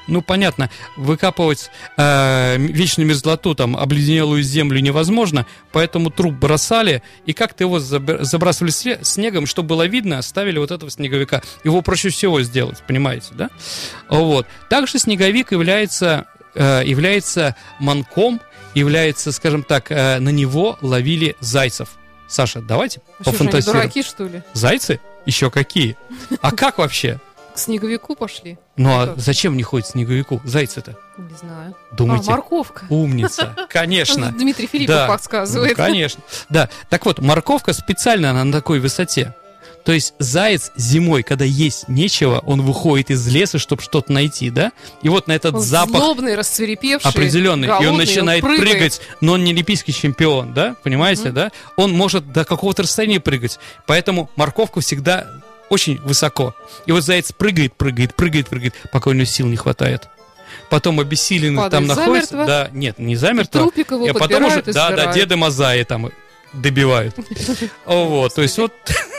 Ну, 0.09 0.21
понятно, 0.21 0.69
выкапывать 0.97 1.71
э, 1.97 2.57
вечную 2.59 3.07
мерзлоту, 3.07 3.55
там, 3.55 3.77
обледенелую 3.77 4.43
землю 4.43 4.81
невозможно, 4.81 5.47
поэтому 5.71 6.11
труп 6.11 6.35
бросали, 6.35 7.03
и 7.25 7.33
как-то 7.33 7.65
его 7.65 7.79
заб- 7.79 8.23
забрасывали 8.25 8.73
снегом, 9.03 9.47
чтобы 9.47 9.69
было 9.69 9.87
видно, 9.87 10.21
ставили 10.23 10.59
вот 10.59 10.71
этого 10.71 10.91
снеговика. 10.91 11.43
Его 11.65 11.83
проще 11.83 12.09
всего 12.09 12.43
сделать, 12.43 12.83
понимаете, 12.87 13.29
да? 13.33 13.51
Вот. 14.09 14.47
Также 14.69 14.99
снеговик 14.99 15.53
является, 15.53 16.27
э, 16.55 16.83
является 16.85 17.55
манком, 17.79 18.41
является, 18.75 19.33
скажем 19.33 19.63
так, 19.63 19.91
э, 19.91 20.19
на 20.19 20.31
него 20.31 20.79
ловили 20.81 21.37
зайцев. 21.41 21.91
Саша, 22.29 22.61
давайте 22.61 23.01
А 23.19 23.23
что 23.23 23.33
пофантазируем. 23.33 23.81
дураки, 23.83 24.03
что 24.03 24.25
ли? 24.25 24.43
Зайцы? 24.55 25.01
Еще 25.27 25.51
какие? 25.51 25.97
А 26.41 26.51
как 26.51 26.79
вообще? 26.79 27.21
К 27.55 27.59
снеговику 27.59 28.15
пошли? 28.15 28.59
Ну 28.77 28.99
а 28.99 29.07
Как? 29.09 29.19
зачем 29.19 29.57
не 29.57 29.63
ходит 29.63 29.89
снеговику? 29.89 30.41
Зайцы-то? 30.45 30.97
Не 31.19 31.35
знаю. 31.37 31.75
Думаете? 31.93 32.29
А, 32.29 32.31
морковка. 32.37 32.87
Умница, 32.89 33.55
конечно. 33.71 34.33
Дмитрий 34.33 34.67
Филиппов 34.67 34.97
Да. 34.97 35.07
подсказывает. 35.09 35.77
Ну, 35.77 35.85
конечно. 35.85 36.23
Да. 36.49 36.69
Так 36.89 37.05
вот, 37.05 37.19
морковка 37.21 37.73
специально 37.75 38.31
она 38.31 38.45
на 38.45 38.53
такой 38.53 38.81
высоте. 38.81 39.35
То 39.85 39.91
есть 39.91 40.15
заяц 40.21 40.71
зимой, 40.77 41.25
когда 41.25 41.45
есть 41.45 41.89
нечего, 41.89 42.39
он 42.47 42.63
выходит 42.63 43.11
из 43.11 43.27
леса, 43.27 43.59
чтобы 43.59 43.83
что-то 43.83 44.13
найти, 44.13 44.49
да? 44.49 44.71
И 45.03 45.09
вот 45.09 45.27
на 45.27 45.33
этот 45.33 45.57
Он 45.57 45.61
запах 45.61 45.97
злобный, 45.97 46.37
расцвепевший, 46.37 47.11
определенный, 47.11 47.67
и 47.67 47.71
он 47.73 47.79
голодный, 47.83 48.07
начинает 48.07 48.43
прыгает. 48.43 48.71
прыгать, 48.71 49.01
но 49.21 49.33
он 49.33 49.43
не 49.43 49.51
олимпийский 49.51 49.93
чемпион, 49.93 50.55
да? 50.55 50.77
Понимаете, 50.85 51.25
Мгм. 51.25 51.35
да? 51.35 51.53
Он 51.77 51.91
может 51.93 52.33
до 52.33 52.45
какого-то 52.45 52.85
расстояния 52.85 53.19
прыгать. 53.19 53.59
Поэтому 53.89 54.31
морковка 54.37 54.81
всегда 54.81 55.27
очень 55.73 55.99
высоко. 56.03 56.55
И 56.85 56.93
вот 56.93 57.03
заяц 57.03 57.33
прыгает, 57.33 57.73
прыгает, 57.75 58.15
прыгает, 58.15 58.49
прыгает, 58.49 58.75
пока 58.93 59.09
у 59.11 59.15
него 59.15 59.25
сил 59.25 59.47
не 59.47 59.57
хватает. 59.57 60.09
Потом 60.69 61.01
обессиленный 61.01 61.63
Падает 61.63 61.89
там 61.89 61.97
находится. 61.97 62.31
замертво. 62.33 62.47
Да, 62.47 62.69
нет, 62.73 62.99
не 62.99 63.17
замертво. 63.17 63.61
Трупик 63.63 63.91
его 63.91 64.07
И 64.07 64.13
потом 64.13 64.45
уже, 64.45 64.61
и 64.61 64.73
да, 64.73 64.91
да, 64.91 65.13
деды 65.15 65.37
Мазаи 65.37 65.83
там 65.85 66.11
добивают. 66.53 67.17
Вот, 67.87 68.35
то 68.35 68.43
есть 68.43 68.59
вот 68.59 68.73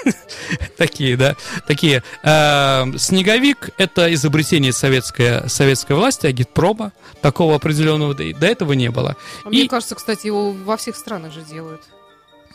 такие, 0.78 1.18
да, 1.18 1.36
такие. 1.68 2.04
Э, 2.24 2.86
Снеговик– 2.98 3.72
это 3.78 4.14
изобретение 4.14 4.74
советской, 4.74 5.50
советской 5.50 5.94
власти, 5.96 6.28
агитпрома, 6.28 6.92
такого 7.22 7.56
определенного 7.56 8.14
до 8.14 8.46
этого 8.46 8.74
не 8.74 8.90
было. 8.90 9.16
А 9.44 9.50
Мне 9.50 9.64
И- 9.64 9.68
кажется, 9.68 9.96
кстати, 9.96 10.28
его 10.28 10.52
во 10.52 10.78
всех 10.78 10.96
странах 10.96 11.34
же 11.34 11.42
делают. 11.42 11.82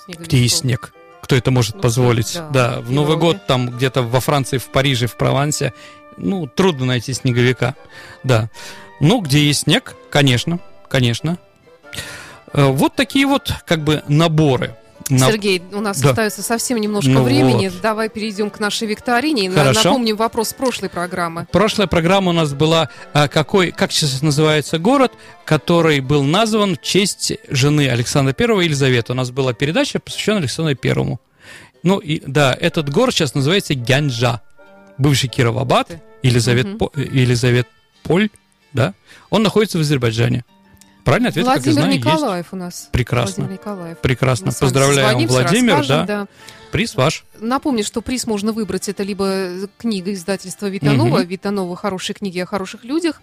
Где 0.06 0.38
есть 0.38 0.58
снег? 0.58 0.92
Кто 1.28 1.36
это 1.36 1.50
может 1.50 1.74
Ну, 1.76 1.82
позволить? 1.82 2.32
да, 2.36 2.48
Да, 2.50 2.80
в 2.80 2.90
Новый 2.90 3.18
год 3.18 3.46
там 3.46 3.68
где-то 3.68 4.00
во 4.00 4.18
Франции, 4.18 4.56
в 4.56 4.64
Париже, 4.70 5.06
в 5.08 5.14
Провансе, 5.18 5.74
ну, 6.16 6.46
трудно 6.46 6.86
найти 6.86 7.12
снеговика. 7.12 7.74
Да. 8.24 8.48
Ну, 8.98 9.20
где 9.20 9.44
есть 9.44 9.64
снег, 9.64 9.94
конечно, 10.08 10.58
конечно. 10.88 11.36
Э, 12.54 12.68
Вот 12.68 12.94
такие 12.96 13.26
вот, 13.26 13.52
как 13.66 13.84
бы, 13.84 14.02
наборы. 14.08 14.74
На- 15.08 15.30
Сергей, 15.30 15.62
у 15.72 15.80
нас 15.80 16.00
Да. 16.00 16.10
остается 16.10 16.42
совсем 16.42 16.78
немножко 16.78 17.10
Ну 17.10 17.22
времени. 17.22 17.70
Давай 17.82 18.08
перейдем 18.08 18.50
к 18.50 18.60
нашей 18.60 18.86
викторине. 18.88 19.46
И 19.46 19.48
Хорошо. 19.48 19.84
Напомним 19.84 20.16
вопрос 20.16 20.52
прошлой 20.52 20.88
программы. 20.90 21.46
Прошлая 21.50 21.86
программа 21.86 22.30
у 22.30 22.34
нас 22.34 22.52
была, 22.52 22.88
а, 23.14 23.28
какой, 23.28 23.70
как 23.70 23.92
сейчас 23.92 24.22
называется 24.22 24.78
город, 24.78 25.12
который 25.44 26.00
был 26.00 26.22
назван 26.24 26.76
в 26.76 26.82
честь 26.82 27.32
жены 27.48 27.88
Александра 27.88 28.34
I 28.38 28.64
Елизаветы. 28.64 29.12
У 29.12 29.16
нас 29.16 29.30
была 29.30 29.52
передача, 29.54 29.98
посвященная 29.98 30.40
Александру 30.40 30.74
Первому. 30.76 31.20
Ну 31.82 31.98
и 31.98 32.22
да, 32.26 32.56
этот 32.60 32.90
город 32.90 33.14
сейчас 33.14 33.34
называется 33.34 33.74
Гянджа, 33.74 34.42
бывший 34.98 35.28
Кировабад. 35.28 35.90
Елизавет, 36.22 36.66
э, 36.66 37.00
Елизавет 37.00 37.68
Поль, 38.02 38.28
да. 38.72 38.94
Он 39.30 39.42
находится 39.42 39.78
в 39.78 39.82
Азербайджане. 39.82 40.44
Правильный 41.08 41.30
ответ, 41.30 41.46
как 41.46 41.64
я 41.64 41.72
знаю, 41.72 41.90
Николаев 41.90 42.46
у 42.52 42.56
нас. 42.56 42.80
есть. 42.80 42.90
Прекрасно, 42.90 43.44
Владимир 43.44 43.60
Николаев. 43.60 43.98
прекрасно. 43.98 44.52
Поздравляем, 44.52 45.08
созвонимся, 45.08 45.32
Владимир, 45.32 45.86
да. 45.86 46.04
да. 46.04 46.26
Приз 46.70 46.94
ваш. 46.96 47.24
Напомню, 47.40 47.82
что 47.82 48.02
приз 48.02 48.26
можно 48.26 48.52
выбрать. 48.52 48.90
Это 48.90 49.02
либо 49.02 49.68
книга 49.78 50.12
издательства 50.12 50.66
Витанова, 50.66 51.20
Мгм. 51.20 51.26
Витанова 51.26 51.76
«Хорошие 51.76 52.14
книги 52.14 52.38
о 52.40 52.44
хороших 52.46 52.84
людях», 52.84 53.22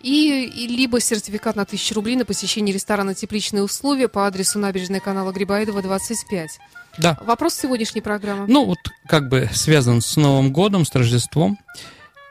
и, 0.00 0.44
и 0.44 0.68
либо 0.68 1.00
сертификат 1.00 1.54
на 1.56 1.62
1000 1.62 1.94
рублей 1.94 2.16
на 2.16 2.24
посещение 2.24 2.72
ресторана 2.74 3.14
«Тепличные 3.14 3.62
условия» 3.62 4.08
по 4.08 4.26
адресу 4.26 4.58
набережная 4.58 5.00
канала 5.00 5.30
Грибоедова, 5.30 5.82
25. 5.82 6.48
Да. 6.96 7.18
Вопрос 7.26 7.54
сегодняшней 7.54 8.00
программы. 8.00 8.46
Ну, 8.48 8.64
вот 8.64 8.78
как 9.06 9.28
бы 9.28 9.50
связан 9.52 10.00
с 10.00 10.16
Новым 10.16 10.50
годом, 10.50 10.86
с 10.86 10.94
Рождеством. 10.94 11.58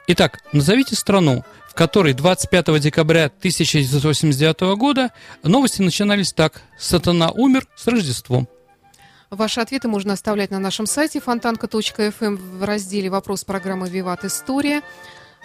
Итак, 0.08 0.40
назовите 0.52 0.96
страну, 0.96 1.44
которой 1.78 2.12
25 2.12 2.80
декабря 2.80 3.26
1989 3.26 4.76
года 4.76 5.12
новости 5.44 5.80
начинались 5.80 6.32
так. 6.32 6.62
Сатана 6.76 7.30
умер 7.30 7.68
с 7.76 7.86
Рождеством. 7.86 8.48
Ваши 9.30 9.60
ответы 9.60 9.86
можно 9.86 10.14
оставлять 10.14 10.50
на 10.50 10.58
нашем 10.58 10.86
сайте 10.86 11.20
фонтанка.фм 11.20 12.34
в 12.34 12.64
разделе 12.64 13.10
«Вопрос 13.10 13.44
программы 13.44 13.88
«Виват 13.88 14.24
История». 14.24 14.82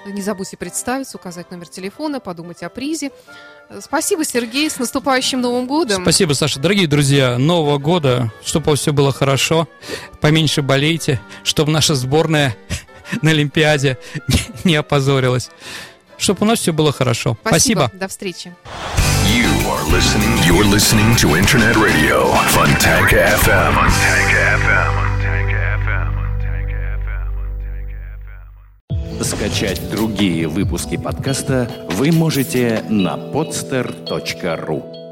Не 0.07 0.23
забудьте 0.23 0.57
представиться, 0.57 1.17
указать 1.17 1.51
номер 1.51 1.67
телефона, 1.67 2.19
подумать 2.19 2.63
о 2.63 2.69
призе. 2.69 3.11
Спасибо, 3.79 4.25
Сергей, 4.25 4.71
с 4.71 4.79
наступающим 4.79 5.39
Новым 5.39 5.67
годом. 5.67 6.01
Спасибо, 6.01 6.33
Саша. 6.33 6.59
Дорогие 6.59 6.87
друзья, 6.87 7.37
Нового 7.37 7.77
года, 7.77 8.33
чтобы 8.43 8.75
все 8.75 8.91
было 8.91 9.13
хорошо, 9.13 9.67
поменьше 10.19 10.63
болейте, 10.63 11.21
чтобы 11.43 11.71
наша 11.71 11.93
сборная 11.93 12.57
на 13.21 13.29
Олимпиаде 13.29 13.99
не 14.63 14.75
опозорилась. 14.75 15.51
Чтобы 16.17 16.39
у 16.41 16.45
нас 16.45 16.59
все 16.59 16.71
было 16.71 16.91
хорошо. 16.91 17.37
Спасибо. 17.45 17.89
До 17.93 18.07
встречи. 18.07 18.53
You 19.25 19.49
are 19.67 19.83
listening. 19.91 20.37
You're 20.45 20.65
listening 20.69 21.15
to 21.17 21.35
Internet 21.37 21.75
Radio, 21.77 22.31
Funtanka 22.49 23.17
FM. 23.43 23.73
Funtanka 23.73 24.39
FM. 24.59 24.91
Funtanka 24.99 25.59
FM. 25.83 26.09
Funtanka 26.13 26.77
FM. 26.87 27.29
Funtanka 27.35 27.97
FM. 29.17 29.23
Скачать 29.23 29.89
другие 29.89 30.47
выпуски 30.47 30.97
подкаста 30.97 31.69
вы 31.91 32.11
можете 32.11 32.83
на 32.89 33.15
podster.ru 33.15 35.02